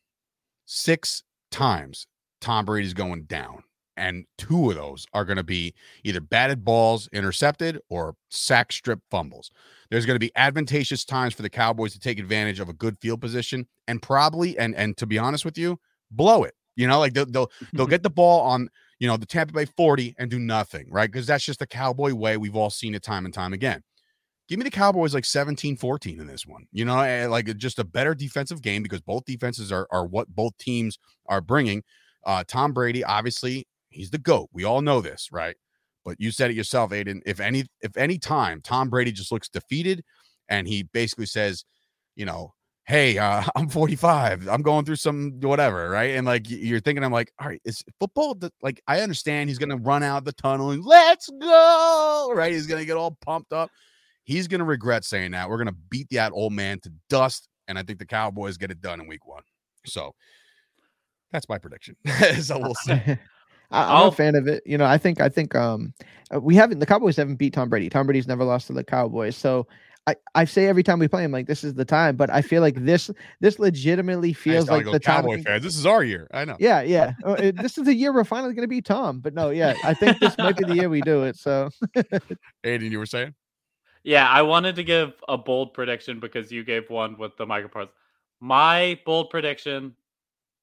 [0.66, 2.08] Six times
[2.41, 3.64] Tom Brady's going down.
[3.98, 5.74] And two of those are going to be
[6.04, 9.52] either batted balls intercepted or sack strip fumbles.
[9.89, 12.98] There's going to be advantageous times for the Cowboys to take advantage of a good
[13.00, 15.80] field position and probably, and and to be honest with you,
[16.12, 16.56] blow it.
[16.76, 18.70] You know, like they'll they'll, they'll get the ball on
[19.00, 21.12] you know the Tampa Bay 40 and do nothing, right?
[21.12, 22.38] Because that's just the Cowboy way.
[22.38, 23.84] We've all seen it time and time again.
[24.48, 26.68] Give me the Cowboys like 17 14 in this one.
[26.72, 30.30] You know, eh, like just a better defensive game because both defenses are, are what
[30.30, 31.84] both teams are bringing.
[32.26, 34.50] Uh, Tom Brady, obviously, he's the GOAT.
[34.52, 35.56] We all know this, right?
[36.04, 37.22] But you said it yourself, Aidan.
[37.26, 40.04] If any, if any time Tom Brady just looks defeated
[40.48, 41.66] and he basically says,
[42.16, 42.54] you know,
[42.86, 44.48] hey, uh, I'm 45.
[44.48, 46.16] I'm going through some whatever, right?
[46.16, 49.60] And like you're thinking, I'm like, all right, is football the, like I understand he's
[49.60, 52.52] gonna run out the tunnel and let's go, right?
[52.54, 53.70] He's gonna get all pumped up.
[54.24, 55.50] He's gonna regret saying that.
[55.50, 58.82] We're gonna beat that old man to dust, and I think the Cowboys get it
[58.82, 59.44] done in week one.
[59.86, 60.14] So
[61.32, 61.96] that's my prediction.
[62.42, 62.94] so we'll see.
[63.72, 64.64] I, I'm I'll- a fan of it.
[64.66, 65.94] You know, I think I think um
[66.34, 67.90] uh, we haven't the Cowboys haven't beat Tom Brady.
[67.90, 69.36] Tom Brady's never lost to the Cowboys.
[69.36, 69.68] So
[70.08, 72.43] I, I say every time we play him like this is the time, but I
[72.43, 75.24] feel like this this legitimately feels like those the time.
[75.24, 75.64] Cowboy fans.
[75.64, 76.28] This is our year.
[76.32, 76.58] I know.
[76.60, 77.14] Yeah, yeah.
[77.24, 79.20] Uh, this is the year we're finally going to beat Tom.
[79.20, 81.38] But no, yeah, I think this might be the year we do it.
[81.38, 81.70] So
[82.64, 83.34] Aidan, you were saying?
[84.03, 87.89] Yeah, I wanted to give a bold prediction because you gave one with the microphones.
[88.39, 89.95] My bold prediction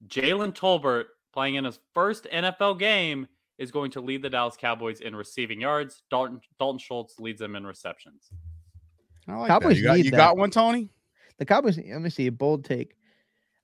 [0.07, 3.27] Jalen Tolbert playing in his first NFL game
[3.59, 6.03] is going to lead the Dallas Cowboys in receiving yards.
[6.11, 8.31] Dalton Dalton Schultz leads them in receptions.
[9.29, 9.77] I like Cowboys that.
[9.79, 10.17] You got need you that.
[10.17, 10.89] got one, Tony?
[11.39, 11.77] the Cowboys.
[11.79, 12.95] Let me see a bold take.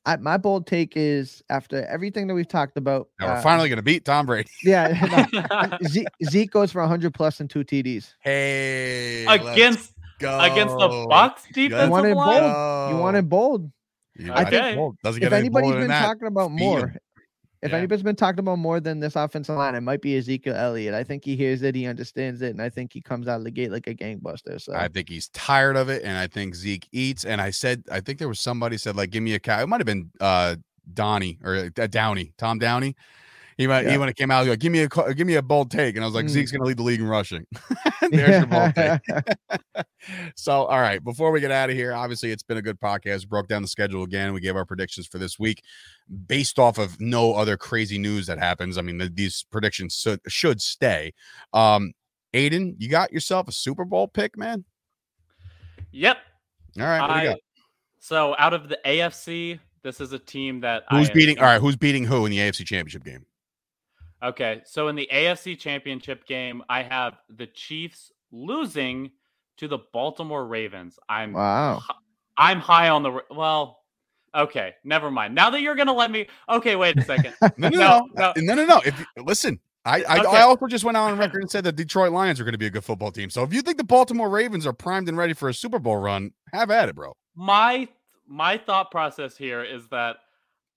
[0.07, 3.09] I, my bold take is after everything that we've talked about.
[3.21, 4.49] Now we're uh, finally gonna beat Tom Brady.
[4.65, 8.15] Yeah, no, Zeke, Zeke goes for 100 plus and two TDs.
[8.21, 10.39] Hey, against go.
[10.41, 12.43] against the Bucs defensive wanted line.
[12.43, 12.91] bold.
[12.91, 13.71] You wanted bold.
[14.17, 14.97] You I think- Bold.
[15.05, 16.97] Doesn't If any anybody's bolder been talking about Feed more, 'em.
[17.63, 17.79] If Yeah.
[17.79, 20.95] anybody's been talking about more than this offensive line, it might be Ezekiel Elliott.
[20.95, 23.45] I think he hears it, he understands it, and I think he comes out of
[23.45, 24.61] the gate like a gangbuster.
[24.61, 27.25] So I think he's tired of it, and I think Zeke eats.
[27.25, 29.61] And I said, I think there was somebody said like, give me a cow.
[29.63, 30.57] It might have been uh
[30.93, 32.97] Donnie or uh, Downey, Tom Downey.
[33.59, 33.91] He might Yeah.
[33.93, 35.97] he when it came out, he go, give me a give me a bold take,
[35.97, 36.31] and I was like, Mm.
[36.31, 37.45] Zeke's gonna lead the league in rushing.
[38.11, 39.01] There's your bold take.
[40.37, 43.21] so, all right, before we get out of here, obviously it's been a good podcast.
[43.21, 44.33] We broke down the schedule again.
[44.33, 45.63] We gave our predictions for this week
[46.27, 48.79] based off of no other crazy news that happens.
[48.79, 51.13] I mean, the, these predictions should, should stay.
[51.53, 51.93] Um,
[52.33, 54.65] Aidan, you got yourself a Super Bowl pick, man.
[55.91, 56.19] Yep.
[56.79, 57.39] All right, what do you I- got?
[57.99, 61.39] so out of the AFC, this is a team that Who's I am beating?
[61.41, 63.25] All right, who's beating who in the AFC Championship game?
[64.23, 69.13] Okay, so in the AFC Championship game, I have the Chiefs losing
[69.59, 70.99] to the Baltimore Ravens.
[71.09, 71.81] I'm wow.
[72.37, 73.79] I'm high on the well.
[74.35, 75.35] Okay, never mind.
[75.35, 77.35] Now that you're gonna let me, okay, wait a second.
[77.57, 78.65] No, no, No, no, no.
[78.67, 78.81] no.
[78.85, 80.37] If listen, I, I, Okay.
[80.37, 82.59] I also just went out on record and said the Detroit Lions are going to
[82.59, 83.31] be a good football team.
[83.31, 85.97] So if you think the Baltimore Ravens are primed and ready for a Super Bowl
[85.97, 87.15] run, have at it, bro.
[87.35, 87.89] My
[88.27, 90.17] my thought process here is that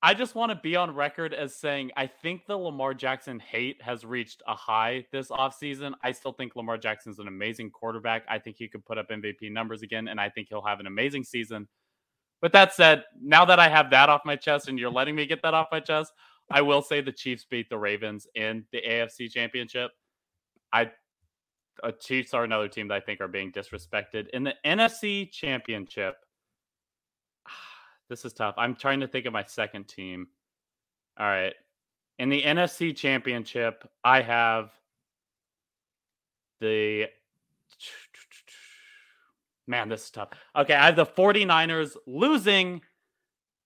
[0.04, 3.80] I just want to be on record as saying I think the Lamar Jackson hate
[3.84, 5.94] has reached a high this offseason.
[6.04, 8.24] I still think Lamar Jackson's an amazing quarterback.
[8.28, 10.88] I think he could put up MVP numbers again, and I think he'll have an
[10.88, 11.68] amazing season.
[12.42, 15.28] But that said, now that I have that off my chest and you're letting me
[15.28, 16.12] get that off my chest,
[16.50, 19.92] I will say the Chiefs beat the Ravens in the AFC Championship.
[20.74, 20.92] I
[21.84, 26.16] uh, Chiefs are another team that I think are being disrespected in the NFC Championship.
[28.12, 28.56] This is tough.
[28.58, 30.28] I'm trying to think of my second team.
[31.18, 31.54] All right.
[32.20, 34.72] In the NFC Championship, I have
[36.60, 37.06] the
[39.68, 40.32] Man, this is tough.
[40.58, 42.82] Okay, I have the 49ers losing.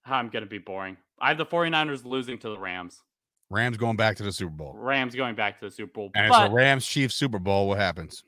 [0.06, 0.98] I'm going to be boring.
[1.20, 3.02] I have the 49ers losing to the Rams.
[3.50, 4.76] Rams going back to the Super Bowl.
[4.76, 6.12] Rams going back to the Super Bowl.
[6.14, 7.68] And it's a Rams Chiefs Super Bowl.
[7.68, 8.24] What happens?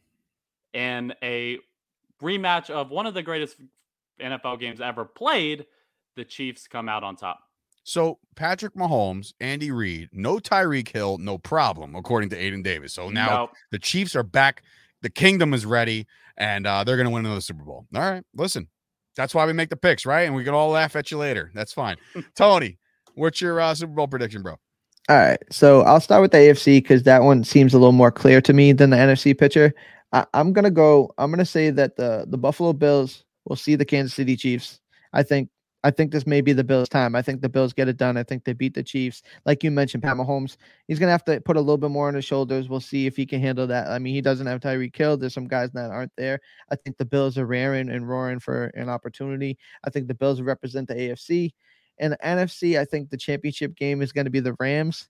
[0.74, 1.60] In a
[2.24, 3.58] rematch of one of the greatest
[4.20, 5.68] NFL games ever played,
[6.18, 7.40] the Chiefs come out on top.
[7.86, 12.92] So Patrick Mahomes, Andy Reid, no Tyreek Hill, no problem, according to Aidan Davis.
[12.92, 13.52] So now nope.
[13.72, 14.64] the Chiefs are back.
[15.04, 16.06] The kingdom is ready,
[16.36, 17.86] and uh, they're going to win another Super Bowl.
[17.96, 18.68] All right, listen,
[19.16, 20.24] that's why we make the picks, right?
[20.24, 21.50] And we can all laugh at you later.
[21.54, 21.96] That's fine.
[22.36, 22.78] Tony,
[23.14, 24.58] what's your uh, Super Bowl prediction, bro?
[25.08, 28.12] All right, so I'll start with the AFC because that one seems a little more
[28.12, 29.74] clear to me than the NFC picture.
[30.12, 31.14] I- I'm gonna go.
[31.18, 34.82] I'm gonna say that the the Buffalo Bills will see the Kansas City Chiefs.
[35.14, 35.50] I think
[35.84, 37.16] I think this may be the Bills' time.
[37.16, 38.18] I think the Bills get it done.
[38.18, 39.22] I think they beat the Chiefs.
[39.46, 40.58] Like you mentioned, Pat Mahomes,
[40.88, 42.68] he's going to have to put a little bit more on his shoulders.
[42.68, 43.88] We'll see if he can handle that.
[43.88, 45.18] I mean, he doesn't have Tyreek Hill.
[45.18, 46.40] There's some guys that aren't there.
[46.72, 49.58] I think the Bills are raring and roaring for an opportunity.
[49.86, 51.52] I think the Bills represent the AFC.
[52.00, 55.10] And the NFC, I think the championship game is going to be the Rams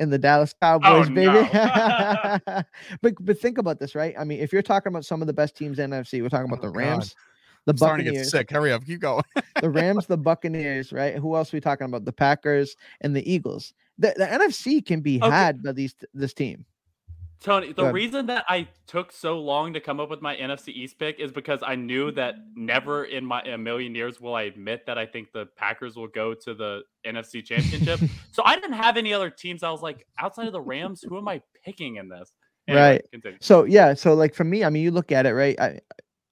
[0.00, 1.48] and the Dallas oh, Cowboys, oh, baby.
[1.52, 2.62] No.
[3.02, 4.14] but but think about this, right?
[4.18, 6.50] I mean, if you're talking about some of the best teams in NFC, we're talking
[6.50, 7.10] about oh, the Rams.
[7.10, 7.22] God
[7.66, 8.50] the I'm Starting to get sick.
[8.50, 9.22] Hurry up, keep going.
[9.60, 11.14] the Rams, the Buccaneers, right?
[11.14, 12.04] Who else are we talking about?
[12.04, 13.72] The Packers and the Eagles.
[13.98, 15.30] The, the NFC can be okay.
[15.30, 16.64] had by these this team.
[17.42, 20.96] Tony, the reason that I took so long to come up with my NFC East
[20.98, 24.86] pick is because I knew that never in my a million years will I admit
[24.86, 27.98] that I think the Packers will go to the NFC Championship.
[28.32, 29.64] so I didn't have any other teams.
[29.64, 32.32] I was like, outside of the Rams, who am I picking in this?
[32.68, 33.10] Anyway, right.
[33.10, 33.38] Continue.
[33.40, 35.58] So yeah, so like for me, I mean, you look at it, right?
[35.58, 35.80] I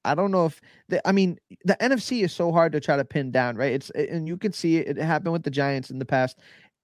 [0.04, 3.04] I don't know if the, I mean the NFC is so hard to try to
[3.04, 3.72] pin down, right?
[3.72, 6.38] It's and you can see it, it happened with the Giants in the past.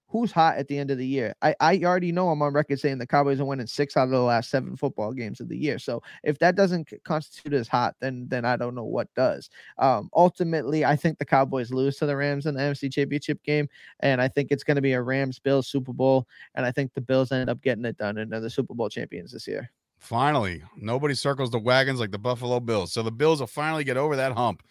[0.09, 1.35] Who's hot at the end of the year?
[1.41, 4.11] I, I already know I'm on record saying the Cowboys are winning six out of
[4.11, 5.77] the last seven football games of the year.
[5.79, 9.49] So if that doesn't constitute as hot, then then I don't know what does.
[9.79, 13.67] Um, ultimately, I think the Cowboys lose to the Rams in the NFC Championship game,
[13.99, 16.93] and I think it's going to be a Rams Bills Super Bowl, and I think
[16.93, 19.69] the Bills end up getting it done and they're the Super Bowl champions this year.
[19.99, 22.93] Finally, nobody circles the wagons like the Buffalo Bills.
[22.93, 24.63] So the Bills will finally get over that hump.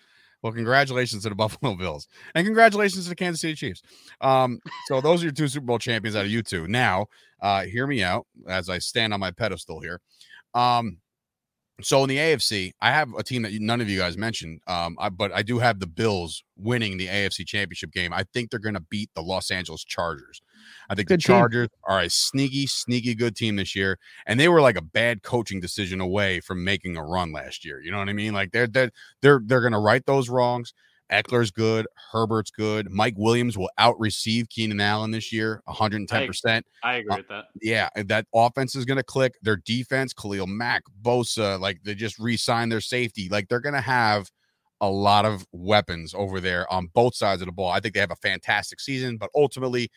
[0.43, 3.83] Well, congratulations to the Buffalo Bills and congratulations to the Kansas City Chiefs.
[4.21, 6.69] Um, so those are your two Super Bowl champions out of you two.
[6.69, 7.07] Now,
[7.41, 10.01] uh, hear me out as I stand on my pedestal here.
[10.55, 10.99] Um,
[11.83, 14.97] so in the AFC, I have a team that none of you guys mentioned, um,
[14.99, 18.15] I, but I do have the Bills winning the AFC Championship game.
[18.15, 20.41] I think they're going to beat the Los Angeles Chargers.
[20.89, 21.79] I think good the Chargers team.
[21.85, 25.61] are a sneaky, sneaky good team this year, and they were like a bad coaching
[25.61, 27.81] decision away from making a run last year.
[27.81, 28.35] You know what I mean?
[28.35, 28.91] Like they're they're
[29.23, 30.73] they're they're going to right those wrongs.
[31.11, 31.87] Ekeler's good.
[32.13, 32.91] Herbert's good.
[32.91, 36.63] Mike Williams will out receive Keenan Allen this year, 110%.
[36.83, 37.45] I, I agree uh, with that.
[37.63, 39.35] Yeah, that offense is going to click.
[39.43, 43.29] Their defense, Khalil Mack, Bosa, like they just re signed their safety.
[43.31, 44.31] Like they're going to have
[44.81, 47.71] a lot of weapons over there on both sides of the ball.
[47.71, 49.91] I think they have a fantastic season, but ultimately,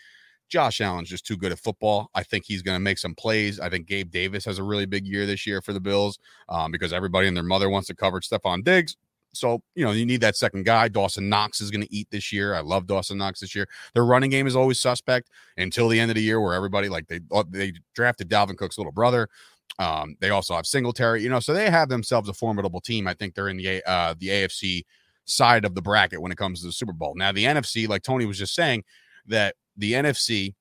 [0.50, 2.10] Josh Allen's just too good at football.
[2.16, 3.60] I think he's going to make some plays.
[3.60, 6.20] I think Gabe Davis has a really big year this year for the Bills
[6.50, 8.98] um, because everybody and their mother wants to cover Stefon Diggs.
[9.32, 10.88] So, you know, you need that second guy.
[10.88, 12.56] Dawson Knox is going to eat this year.
[12.56, 13.68] I love Dawson Knox this year.
[13.94, 17.08] Their running game is always suspect until the end of the year where everybody like
[17.08, 19.30] they uh, they drafted Dalvin Cook's little brother.
[19.78, 23.08] Um, they also have Singletary, you know, so they have themselves a formidable team.
[23.08, 24.84] I think they're in the uh the AFC
[25.26, 27.14] side of the bracket when it comes to the Super Bowl.
[27.16, 28.84] Now, the NFC, like Tony was just saying,
[29.30, 30.54] that the NFC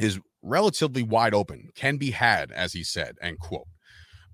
[0.00, 3.66] is relatively wide open, can be had, as he said, and quote.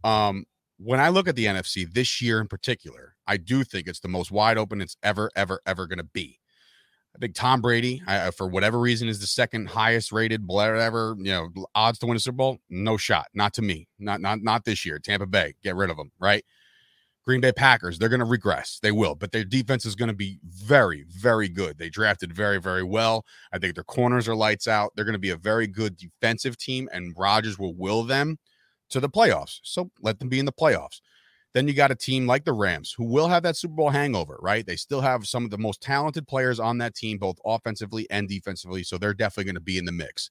[0.05, 0.45] Um,
[0.79, 4.09] when I look at the NFC this year in particular, I do think it's the
[4.09, 6.39] most wide open it's ever, ever, ever going to be.
[7.15, 11.31] I think Tom Brady, I, for whatever reason, is the second highest rated, whatever you
[11.31, 12.59] know, odds to win a Super Bowl.
[12.71, 14.99] No shot, not to me, not not not this year.
[14.99, 16.43] Tampa Bay, get rid of them, right?
[17.25, 18.81] Green Bay Packers, they're going to regress.
[18.83, 21.79] They will, but their defense is going to be very, very good.
[21.79, 23.25] They drafted very, very well.
[23.53, 24.93] I think their corners are lights out.
[24.95, 28.39] They're going to be a very good defensive team, and Rodgers will will them
[28.91, 29.61] to the playoffs.
[29.63, 31.01] So let them be in the playoffs.
[31.55, 34.39] Then you got a team like the Rams who will have that Super Bowl hangover,
[34.41, 34.67] right?
[34.67, 38.27] They still have some of the most talented players on that team, both offensively and
[38.27, 38.83] defensively.
[38.83, 40.31] So they're definitely going to be in the mix.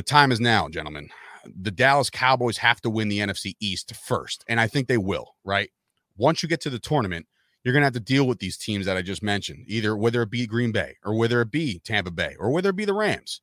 [0.00, 1.10] The time is now, gentlemen.
[1.44, 4.42] The Dallas Cowboys have to win the NFC East first.
[4.48, 5.68] And I think they will, right?
[6.16, 7.26] Once you get to the tournament,
[7.62, 10.22] you're going to have to deal with these teams that I just mentioned, either whether
[10.22, 12.94] it be Green Bay or whether it be Tampa Bay or whether it be the
[12.94, 13.42] Rams.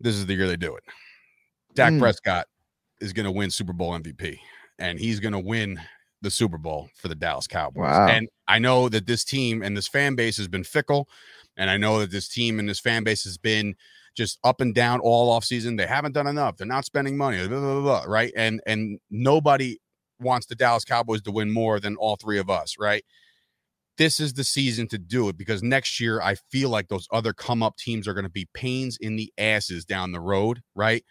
[0.00, 0.82] This is the year they do it.
[1.74, 2.00] Dak Mm.
[2.00, 2.48] Prescott
[3.00, 4.40] is going to win Super Bowl MVP
[4.80, 5.80] and he's going to win
[6.20, 7.82] the Super Bowl for the Dallas Cowboys.
[7.82, 8.08] Wow.
[8.08, 11.08] And I know that this team and this fan base has been fickle.
[11.56, 13.76] And I know that this team and this fan base has been
[14.16, 15.76] just up and down all off season.
[15.76, 16.56] They haven't done enough.
[16.56, 18.32] They're not spending money, blah, blah, blah, right?
[18.36, 19.78] And and nobody
[20.20, 23.04] wants the Dallas Cowboys to win more than all three of us, right?
[23.96, 27.32] This is the season to do it because next year I feel like those other
[27.32, 31.04] come up teams are going to be pains in the asses down the road, right?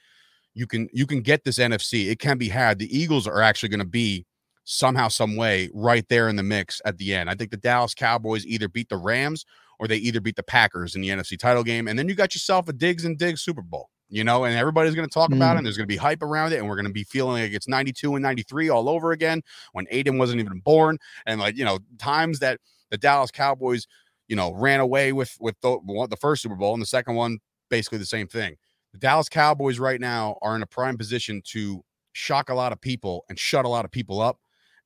[0.54, 2.10] You can you can get this NFC.
[2.10, 2.80] It can be had.
[2.80, 4.26] The Eagles are actually going to be
[4.66, 7.30] somehow some way right there in the mix at the end.
[7.30, 9.46] I think the Dallas Cowboys either beat the Rams
[9.80, 12.36] or they either beat the Packers in the NFC title game and then you got
[12.36, 13.90] yourself a Diggs and Diggs Super Bowl.
[14.12, 15.58] You know, and everybody's going to talk about it mm.
[15.60, 17.52] and there's going to be hype around it and we're going to be feeling like
[17.52, 21.64] it's 92 and 93 all over again when Aidan wasn't even born and like, you
[21.64, 22.60] know, times that
[22.90, 23.86] the Dallas Cowboys,
[24.28, 25.78] you know, ran away with with the,
[26.10, 27.38] the first Super Bowl and the second one
[27.70, 28.56] basically the same thing.
[28.94, 32.82] The Dallas Cowboys right now are in a prime position to shock a lot of
[32.82, 34.40] people and shut a lot of people up.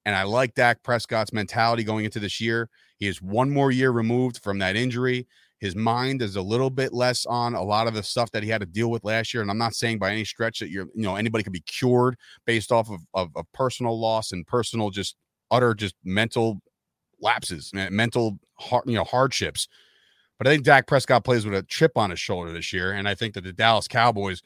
[0.06, 2.70] And I like Dak Prescott's mentality going into this year.
[3.04, 5.28] He is one more year removed from that injury.
[5.60, 8.50] His mind is a little bit less on a lot of the stuff that he
[8.50, 9.42] had to deal with last year.
[9.42, 12.16] And I'm not saying by any stretch that you're, you know, anybody can be cured
[12.46, 15.18] based off of, of, of personal loss and personal just
[15.52, 16.62] utter just mental
[17.20, 18.40] lapses, mental
[18.86, 19.68] you know hardships.
[20.38, 23.06] But I think Dak Prescott plays with a chip on his shoulder this year, and
[23.06, 24.42] I think that the Dallas Cowboys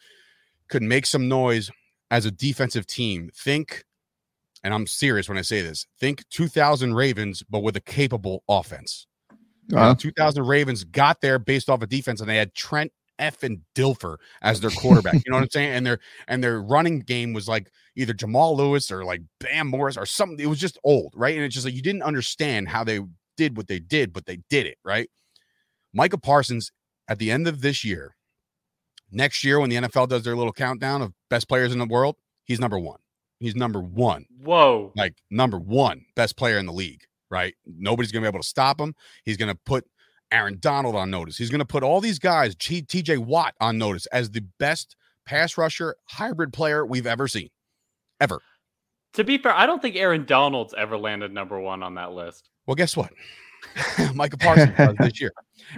[0.67, 1.69] could make some noise
[2.09, 3.29] as a defensive team.
[3.35, 3.83] Think,
[4.63, 5.85] and I'm serious when I say this.
[5.99, 9.07] Think 2000 Ravens, but with a capable offense.
[9.73, 9.95] Uh-huh.
[9.95, 14.17] 2000 Ravens got there based off of defense, and they had Trent F and Dilfer
[14.41, 15.13] as their quarterback.
[15.13, 15.73] you know what I'm saying?
[15.73, 19.97] And their and their running game was like either Jamal Lewis or like Bam Morris
[19.97, 20.39] or something.
[20.39, 21.35] It was just old, right?
[21.35, 23.01] And it's just like you didn't understand how they
[23.35, 25.09] did what they did, but they did it, right?
[25.93, 26.71] Micah Parsons
[27.07, 28.15] at the end of this year,
[29.11, 32.15] next year when the NFL does their little countdown of best players in the world,
[32.43, 32.99] he's number one.
[33.39, 34.91] He's number one Whoa.
[34.95, 37.53] like number one best player in the league, right?
[37.65, 38.95] Nobody's gonna be able to stop him.
[39.23, 39.85] He's gonna put
[40.31, 41.38] Aaron Donald on notice.
[41.38, 45.95] He's gonna put all these guys, TJ Watt on notice as the best pass rusher
[46.05, 47.49] hybrid player we've ever seen.
[48.19, 48.41] Ever.
[49.13, 52.49] To be fair, I don't think Aaron Donald's ever landed number one on that list.
[52.65, 53.11] Well, guess what?
[54.13, 55.31] Michael Parsons does this year.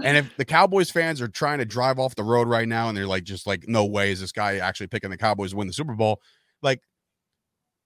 [0.04, 2.98] And if the Cowboys fans are trying to drive off the road right now and
[2.98, 5.68] they're like, just like, no way is this guy actually picking the Cowboys to win
[5.68, 6.22] the Super Bowl,
[6.62, 6.82] like,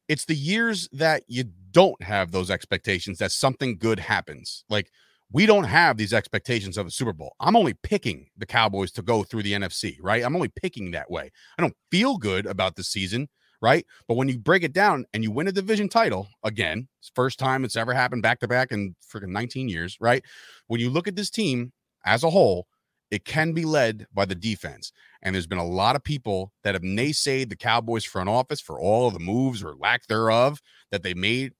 [0.07, 4.63] it's the years that you don't have those expectations that something good happens.
[4.69, 4.89] Like,
[5.31, 7.35] we don't have these expectations of a Super Bowl.
[7.39, 10.23] I'm only picking the Cowboys to go through the NFC, right?
[10.23, 11.31] I'm only picking that way.
[11.57, 13.27] I don't feel good about the season,
[13.59, 13.83] right?
[14.07, 17.65] But when you break it down and you win a division title again, first time
[17.65, 20.23] it's ever happened back to back in freaking 19 years, right?
[20.67, 21.71] When you look at this team
[22.05, 22.67] as a whole,
[23.09, 24.91] it can be led by the defense.
[25.23, 28.79] And there's been a lot of people that have naysayed the Cowboys front office for
[28.79, 30.61] all of the moves or lack thereof
[30.91, 31.53] that they made.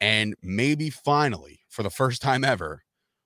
[0.00, 2.82] And maybe finally, for the first time ever,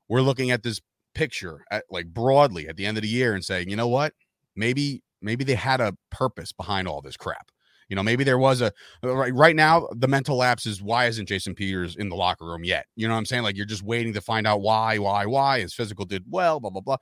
[0.09, 0.80] we're looking at this
[1.14, 4.12] picture at like broadly at the end of the year and saying, you know what?
[4.55, 7.51] Maybe, maybe they had a purpose behind all this crap.
[7.89, 8.70] You know, maybe there was a
[9.03, 9.89] uh, right right now.
[9.97, 12.84] The mental lapse is why isn't Jason Peters in the locker room yet?
[12.97, 13.45] You know what I'm saying?
[13.45, 15.61] Like you're just waiting to find out why, why, why.
[15.61, 16.99] His physical did well, blah blah blah.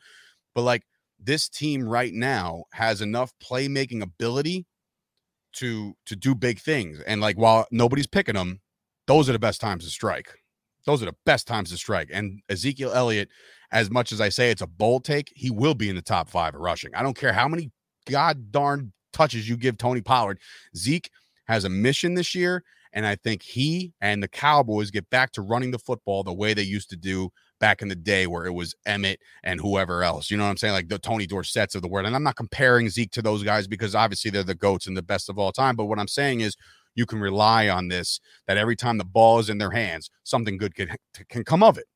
[0.55, 0.85] But like
[1.19, 4.67] this team right now has enough playmaking ability
[5.55, 7.01] to to do big things.
[7.01, 8.61] And like while nobody's picking them,
[9.07, 10.33] those are the best times to strike.
[10.85, 12.11] Those are the best times to strike.
[12.13, 13.29] And Ezekiel Elliott,
[13.73, 16.29] as much as I say it's a bold take, he will be in the top
[16.29, 16.95] five of rushing.
[16.95, 17.73] I don't care how many
[18.07, 20.39] god darn touches you give Tony Pollard.
[20.77, 21.11] Zeke
[21.49, 22.63] has a mission this year.
[22.93, 26.55] And I think he and the Cowboys get back to running the football the way
[26.55, 30.31] they used to do back in the day where it was Emmitt and whoever else.
[30.31, 30.75] You know what I'm saying?
[30.75, 32.07] Like the Tony Dorsett's of the world.
[32.07, 35.03] And I'm not comparing Zeke to those guys because obviously they're the GOATs and the
[35.03, 35.77] best of all time.
[35.77, 36.57] But what I'm saying is
[36.95, 40.57] you can rely on this that every time the ball is in their hands, something
[40.57, 40.89] good can,
[41.29, 41.87] can come of it.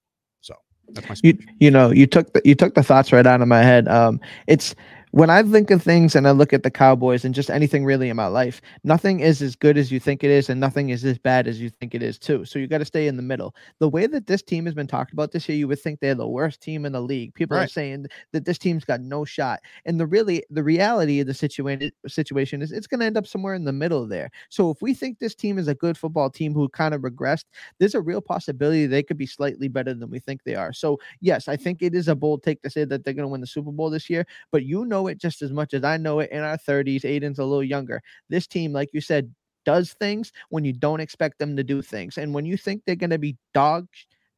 [0.40, 0.54] So
[0.88, 1.46] that's my you speech.
[1.58, 4.20] you know you took the, you took the thoughts right out of my head um
[4.46, 4.74] it's
[5.12, 8.08] when I think of things and I look at the Cowboys and just anything really
[8.08, 11.04] in my life, nothing is as good as you think it is, and nothing is
[11.04, 12.44] as bad as you think it is too.
[12.44, 13.54] So you got to stay in the middle.
[13.78, 16.14] The way that this team has been talked about this year, you would think they're
[16.14, 17.34] the worst team in the league.
[17.34, 21.26] People are saying that this team's got no shot, and the really the reality of
[21.26, 24.30] the situation situation is it's going to end up somewhere in the middle there.
[24.48, 27.44] So if we think this team is a good football team who kind of regressed,
[27.78, 30.72] there's a real possibility they could be slightly better than we think they are.
[30.72, 33.28] So yes, I think it is a bold take to say that they're going to
[33.28, 35.96] win the Super Bowl this year but you know it just as much as I
[35.96, 37.04] know it in our 30s.
[37.04, 38.02] Aidan's a little younger.
[38.28, 39.32] This team, like you said,
[39.64, 42.18] does things when you don't expect them to do things.
[42.18, 43.86] And when you think they're going to be dog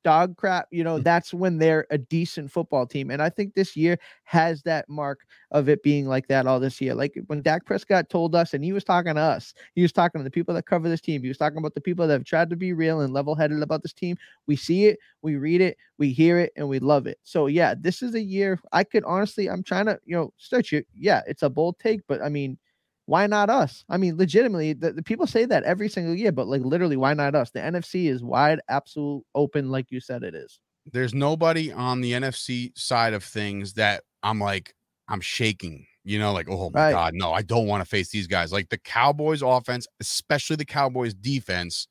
[0.05, 1.05] dog crap, you know, mm.
[1.05, 3.11] that's when they're a decent football team.
[3.11, 6.81] And I think this year has that mark of it being like that all this
[6.81, 6.95] year.
[6.95, 10.19] Like when Dak Prescott told us, and he was talking to us, he was talking
[10.19, 11.23] to the people that cover this team.
[11.23, 13.63] He was talking about the people that have tried to be real and level headed
[13.63, 14.17] about this team.
[14.47, 17.19] We see it, we read it, we hear it, and we love it.
[17.23, 20.73] So yeah, this is a year I could honestly, I'm trying to, you know, start
[20.73, 20.85] you.
[20.95, 22.59] Yeah, it's a bold take, but I mean,
[23.07, 23.85] why not us?
[23.89, 27.15] I mean, legitimately, the, the people say that every single year, but like literally, why
[27.15, 27.51] not us?
[27.51, 30.61] The NFC is wide, absolute, open, like you said it is.
[30.91, 34.75] There's nobody on the NFC side of things that I'm like,
[35.09, 35.87] I'm shaking.
[36.05, 36.93] You know, like, oh my Right.
[36.93, 38.53] God, no, I don't want to face these guys.
[38.53, 41.87] Like the Cowboys offense, especially the Cowboys defense,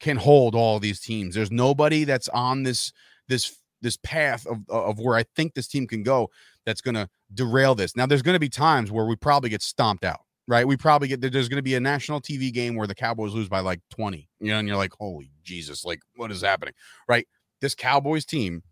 [0.00, 1.34] can hold all these teams.
[1.34, 2.92] There's nobody that's on this
[3.28, 6.30] this this path of of where I think this team can go
[6.66, 7.96] that's gonna derail this.
[7.96, 10.66] Now, there's gonna be times where we probably get stomped out, right?
[10.66, 13.60] We probably get there's gonna be a national TV game where the Cowboys lose by
[13.60, 16.74] like 20, you know, and you're like, holy Jesus, like what is happening?
[17.06, 17.28] Right?
[17.60, 18.62] This Cowboys team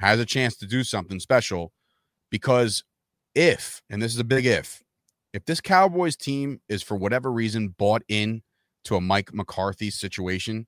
[0.00, 1.72] has a chance to do something special
[2.30, 2.84] because
[3.34, 4.82] if, and this is a big if,
[5.32, 8.42] if this Cowboys team is for whatever reason bought in
[8.84, 10.66] to a Mike McCarthy situation,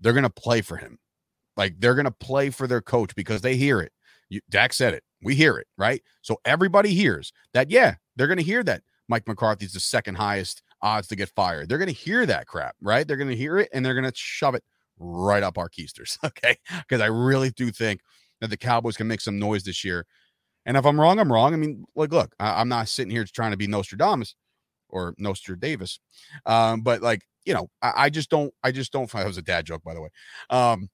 [0.00, 0.98] they're going to play for him.
[1.56, 3.92] Like they're going to play for their coach because they hear it.
[4.28, 5.02] You, Dak said it.
[5.22, 6.02] We hear it, right?
[6.22, 10.62] So everybody hears that, yeah, they're going to hear that Mike McCarthy's the second highest
[10.82, 11.68] odds to get fired.
[11.68, 13.06] They're going to hear that crap, right?
[13.06, 14.64] They're going to hear it and they're going to shove it
[14.98, 16.56] right up our keisters, okay?
[16.78, 18.00] Because I really do think
[18.40, 20.06] that the Cowboys can make some noise this year.
[20.66, 21.52] And if I'm wrong, I'm wrong.
[21.52, 24.34] I mean, like, look, I, I'm not sitting here trying to be Nostradamus
[24.88, 25.98] or Nostra Davis,
[26.46, 29.10] um, but like, you know, I, I just don't, I just don't.
[29.10, 30.08] That was a dad joke, by the way.
[30.48, 30.88] Um,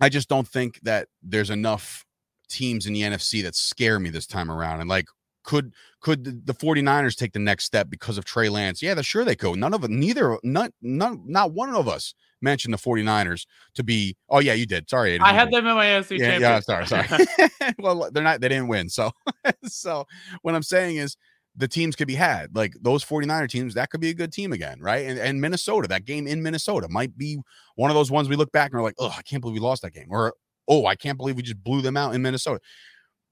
[0.00, 2.04] I just don't think that there's enough
[2.48, 4.80] teams in the NFC that scare me this time around.
[4.80, 5.06] And like,
[5.42, 8.82] could could the, the 49ers take the next step because of Trey Lance?
[8.82, 9.58] Yeah, they're sure they could.
[9.58, 14.16] None of it, neither, not, none, not one of us mentioned the 49ers to be.
[14.28, 14.88] Oh yeah, you did.
[14.90, 17.06] Sorry, Aidan, I had them in my NFC Yeah, yeah, sorry, sorry.
[17.78, 18.40] well, they're not.
[18.40, 18.88] They didn't win.
[18.88, 19.10] So,
[19.64, 20.06] so
[20.42, 21.16] what I'm saying is
[21.56, 22.54] the teams could be had.
[22.54, 25.06] Like those 49er teams, that could be a good team again, right?
[25.06, 27.38] And and Minnesota, that game in Minnesota might be
[27.76, 29.60] one of those ones we look back and are like, oh, I can't believe we
[29.60, 30.34] lost that game, or
[30.68, 32.60] oh, I can't believe we just blew them out in Minnesota.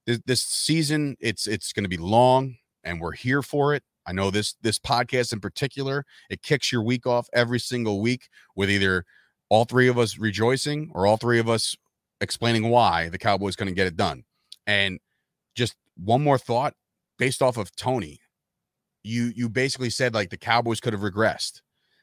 [0.06, 3.82] This, this season, it's it's going to be long, and we're here for it.
[4.06, 8.28] I know this this podcast in particular, it kicks your week off every single week
[8.56, 9.04] with either
[9.48, 11.76] all three of us rejoicing or all three of us
[12.20, 14.24] explaining why the Cowboys going to get it done.
[14.66, 15.00] And
[15.54, 16.74] just one more thought
[17.18, 18.20] based off of Tony.
[19.02, 21.60] You you basically said like the Cowboys could have regressed.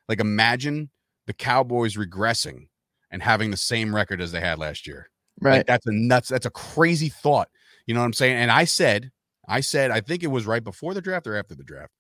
[0.08, 0.90] Like imagine
[1.26, 2.68] the Cowboys regressing
[3.12, 5.10] and having the same record as they had last year.
[5.40, 5.58] Right.
[5.58, 6.30] Like that's a nuts.
[6.30, 7.50] That's a crazy thought.
[7.88, 8.38] You know what I'm saying?
[8.38, 9.10] And I said,
[9.48, 11.92] I said, I think it was right before the draft or after the draft.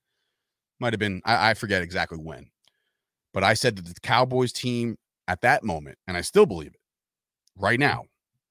[0.79, 1.21] Might have been.
[1.25, 2.51] I, I forget exactly when,
[3.33, 6.79] but I said that the Cowboys team at that moment, and I still believe it,
[7.57, 8.03] right now,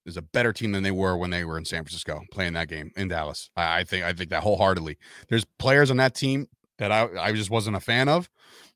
[0.05, 2.69] is a better team than they were when they were in San Francisco playing that
[2.69, 3.51] game in Dallas.
[3.57, 4.97] I, I think I think that wholeheartedly.
[5.29, 8.29] There's players on that team that I, I just wasn't a fan of.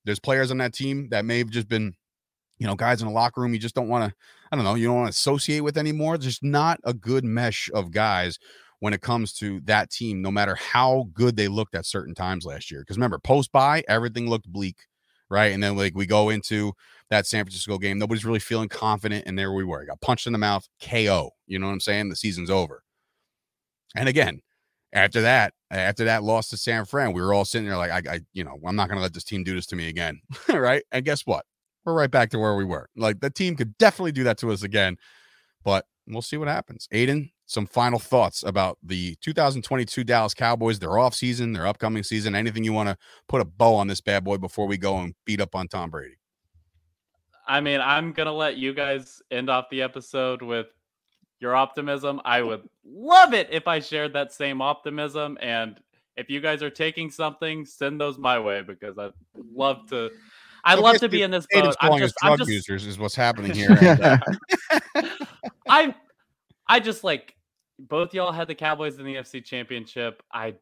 [0.04, 1.94] There's players on that team that may have just been,
[2.60, 4.14] you know, guys in the locker room you just don't want to,
[4.52, 6.16] I don't know, you don't want to associate with anymore.
[6.16, 8.38] There's just not a good mesh of guys
[8.80, 12.44] when it comes to that team, no matter how good they looked at certain times
[12.44, 12.82] last year.
[12.82, 14.76] Because remember, post bye, everything looked bleak,
[15.30, 15.52] right?
[15.52, 16.74] And then like we go into
[17.08, 19.86] that San Francisco game, nobody's really feeling confident, and there we were.
[19.86, 21.30] Got punched in the mouth, KO.
[21.46, 22.10] You know what I'm saying?
[22.10, 22.82] The season's over.
[23.96, 24.42] And again,
[24.92, 28.16] after that, after that loss to San Fran, we were all sitting there like, I,
[28.16, 30.20] I you know, I'm not going to let this team do this to me again,
[30.48, 30.82] right?
[30.92, 31.46] And guess what?
[31.84, 32.88] We're right back to where we were.
[32.96, 34.96] Like the team could definitely do that to us again,
[35.64, 36.88] but we'll see what happens.
[36.92, 42.34] Aidan, some final thoughts about the 2022 Dallas Cowboys, their off season, their upcoming season.
[42.34, 42.96] Anything you want to
[43.28, 45.90] put a bow on this bad boy before we go and beat up on Tom
[45.90, 46.16] Brady?
[47.48, 50.66] I mean, I'm gonna let you guys end off the episode with
[51.40, 52.20] your optimism.
[52.24, 55.36] I would love it if I shared that same optimism.
[55.40, 55.80] And
[56.16, 59.12] if you guys are taking something, send those my way because I'd
[59.52, 60.10] love to.
[60.64, 61.78] I'd love to be in this Aidan's boat.
[61.80, 63.76] I'm calling us just, I'm drug just, users is what's happening here.
[63.80, 64.18] and, uh,
[65.68, 65.94] I,
[66.66, 67.34] I just like
[67.78, 70.22] both y'all had the Cowboys in the FC Championship.
[70.32, 70.54] I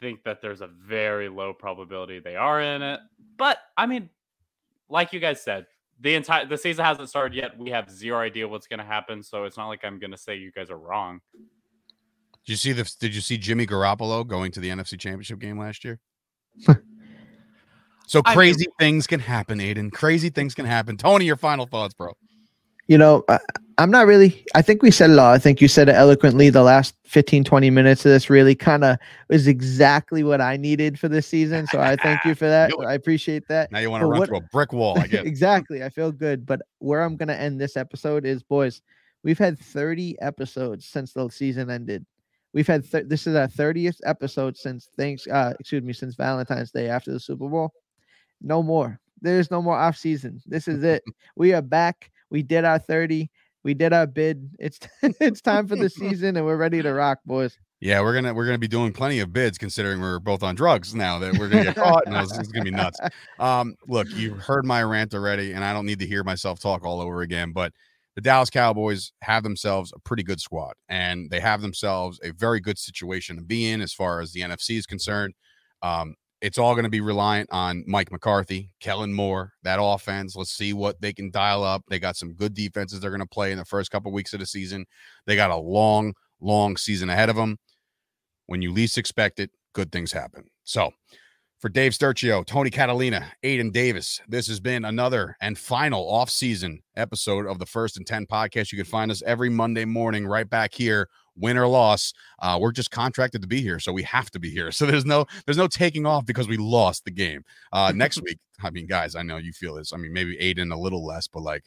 [0.00, 3.00] think that there's a very low probability they are in it.
[3.36, 4.10] But I mean,
[4.88, 5.66] like you guys said,
[6.00, 7.58] the entire the season hasn't started yet.
[7.58, 10.16] We have zero idea what's going to happen, so it's not like I'm going to
[10.16, 11.20] say you guys are wrong.
[12.46, 12.90] Did you see the?
[13.00, 15.98] Did you see Jimmy Garoppolo going to the NFC Championship game last year?
[18.08, 19.90] so I mean- crazy things can happen, Aidan.
[19.90, 20.96] Crazy things can happen.
[20.96, 22.12] Tony, your final thoughts, bro.
[22.88, 23.38] You know, I,
[23.76, 25.30] I'm not really, I think we said it all.
[25.30, 26.48] I think you said it eloquently.
[26.48, 28.96] The last 15, 20 minutes of this really kind of
[29.28, 31.66] was exactly what I needed for this season.
[31.66, 32.72] So I thank you for that.
[32.86, 33.70] I appreciate that.
[33.70, 34.98] Now you want to run what- through a brick wall.
[34.98, 35.84] I get exactly.
[35.84, 36.46] I feel good.
[36.46, 38.80] But where I'm going to end this episode is, boys,
[39.22, 42.06] we've had 30 episodes since the season ended.
[42.54, 46.70] We've had th- this is our 30th episode since thanks uh excuse me since Valentine's
[46.70, 47.70] Day after the Super Bowl.
[48.40, 49.00] No more.
[49.20, 50.40] There's no more off season.
[50.46, 51.02] This is it.
[51.36, 52.10] we are back.
[52.30, 53.30] We did our 30.
[53.64, 54.50] We did our bid.
[54.58, 57.58] It's it's time for the season and we're ready to rock, boys.
[57.80, 60.94] Yeah, we're gonna we're gonna be doing plenty of bids considering we're both on drugs
[60.94, 62.06] now that we're gonna get caught.
[62.06, 62.98] and this is gonna be nuts.
[63.38, 66.84] Um, look, you've heard my rant already, and I don't need to hear myself talk
[66.84, 67.52] all over again.
[67.52, 67.72] But
[68.16, 72.58] the Dallas Cowboys have themselves a pretty good squad, and they have themselves a very
[72.58, 75.34] good situation to be in as far as the NFC is concerned.
[75.82, 80.36] Um, it's all going to be reliant on Mike McCarthy, Kellen Moore, that offense.
[80.36, 81.82] Let's see what they can dial up.
[81.88, 84.40] They got some good defenses they're going to play in the first couple weeks of
[84.40, 84.86] the season.
[85.26, 87.58] They got a long, long season ahead of them.
[88.46, 90.44] When you least expect it, good things happen.
[90.64, 90.92] So,
[91.58, 97.46] for Dave Sturchio, Tony Catalina, Aidan Davis, this has been another and final off-season episode
[97.46, 98.70] of the First and Ten podcast.
[98.70, 101.08] You can find us every Monday morning right back here,
[101.38, 102.12] win or loss.
[102.40, 104.70] Uh, we're just contracted to be here, so we have to be here.
[104.78, 107.44] So there's no there's no taking off because we lost the game.
[107.72, 109.92] Uh, next week, I mean, guys, I know you feel this.
[109.92, 111.64] I mean, maybe Aidan a little less, but like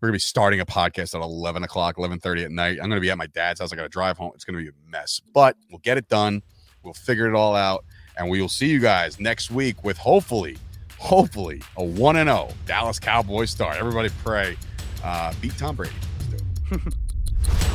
[0.00, 2.78] we're gonna be starting a podcast at 11 o'clock, 11:30 at night.
[2.82, 3.72] I'm gonna be at my dad's house.
[3.72, 4.32] I gotta drive home.
[4.34, 6.42] It's gonna be a mess, but we'll get it done.
[6.82, 7.86] We'll figure it all out,
[8.18, 10.58] and we will see you guys next week with hopefully,
[10.98, 13.78] hopefully a one and zero Dallas Cowboys start.
[13.78, 14.58] Everybody pray,
[15.02, 15.94] uh, beat Tom Brady.
[16.30, 16.94] Let's do it.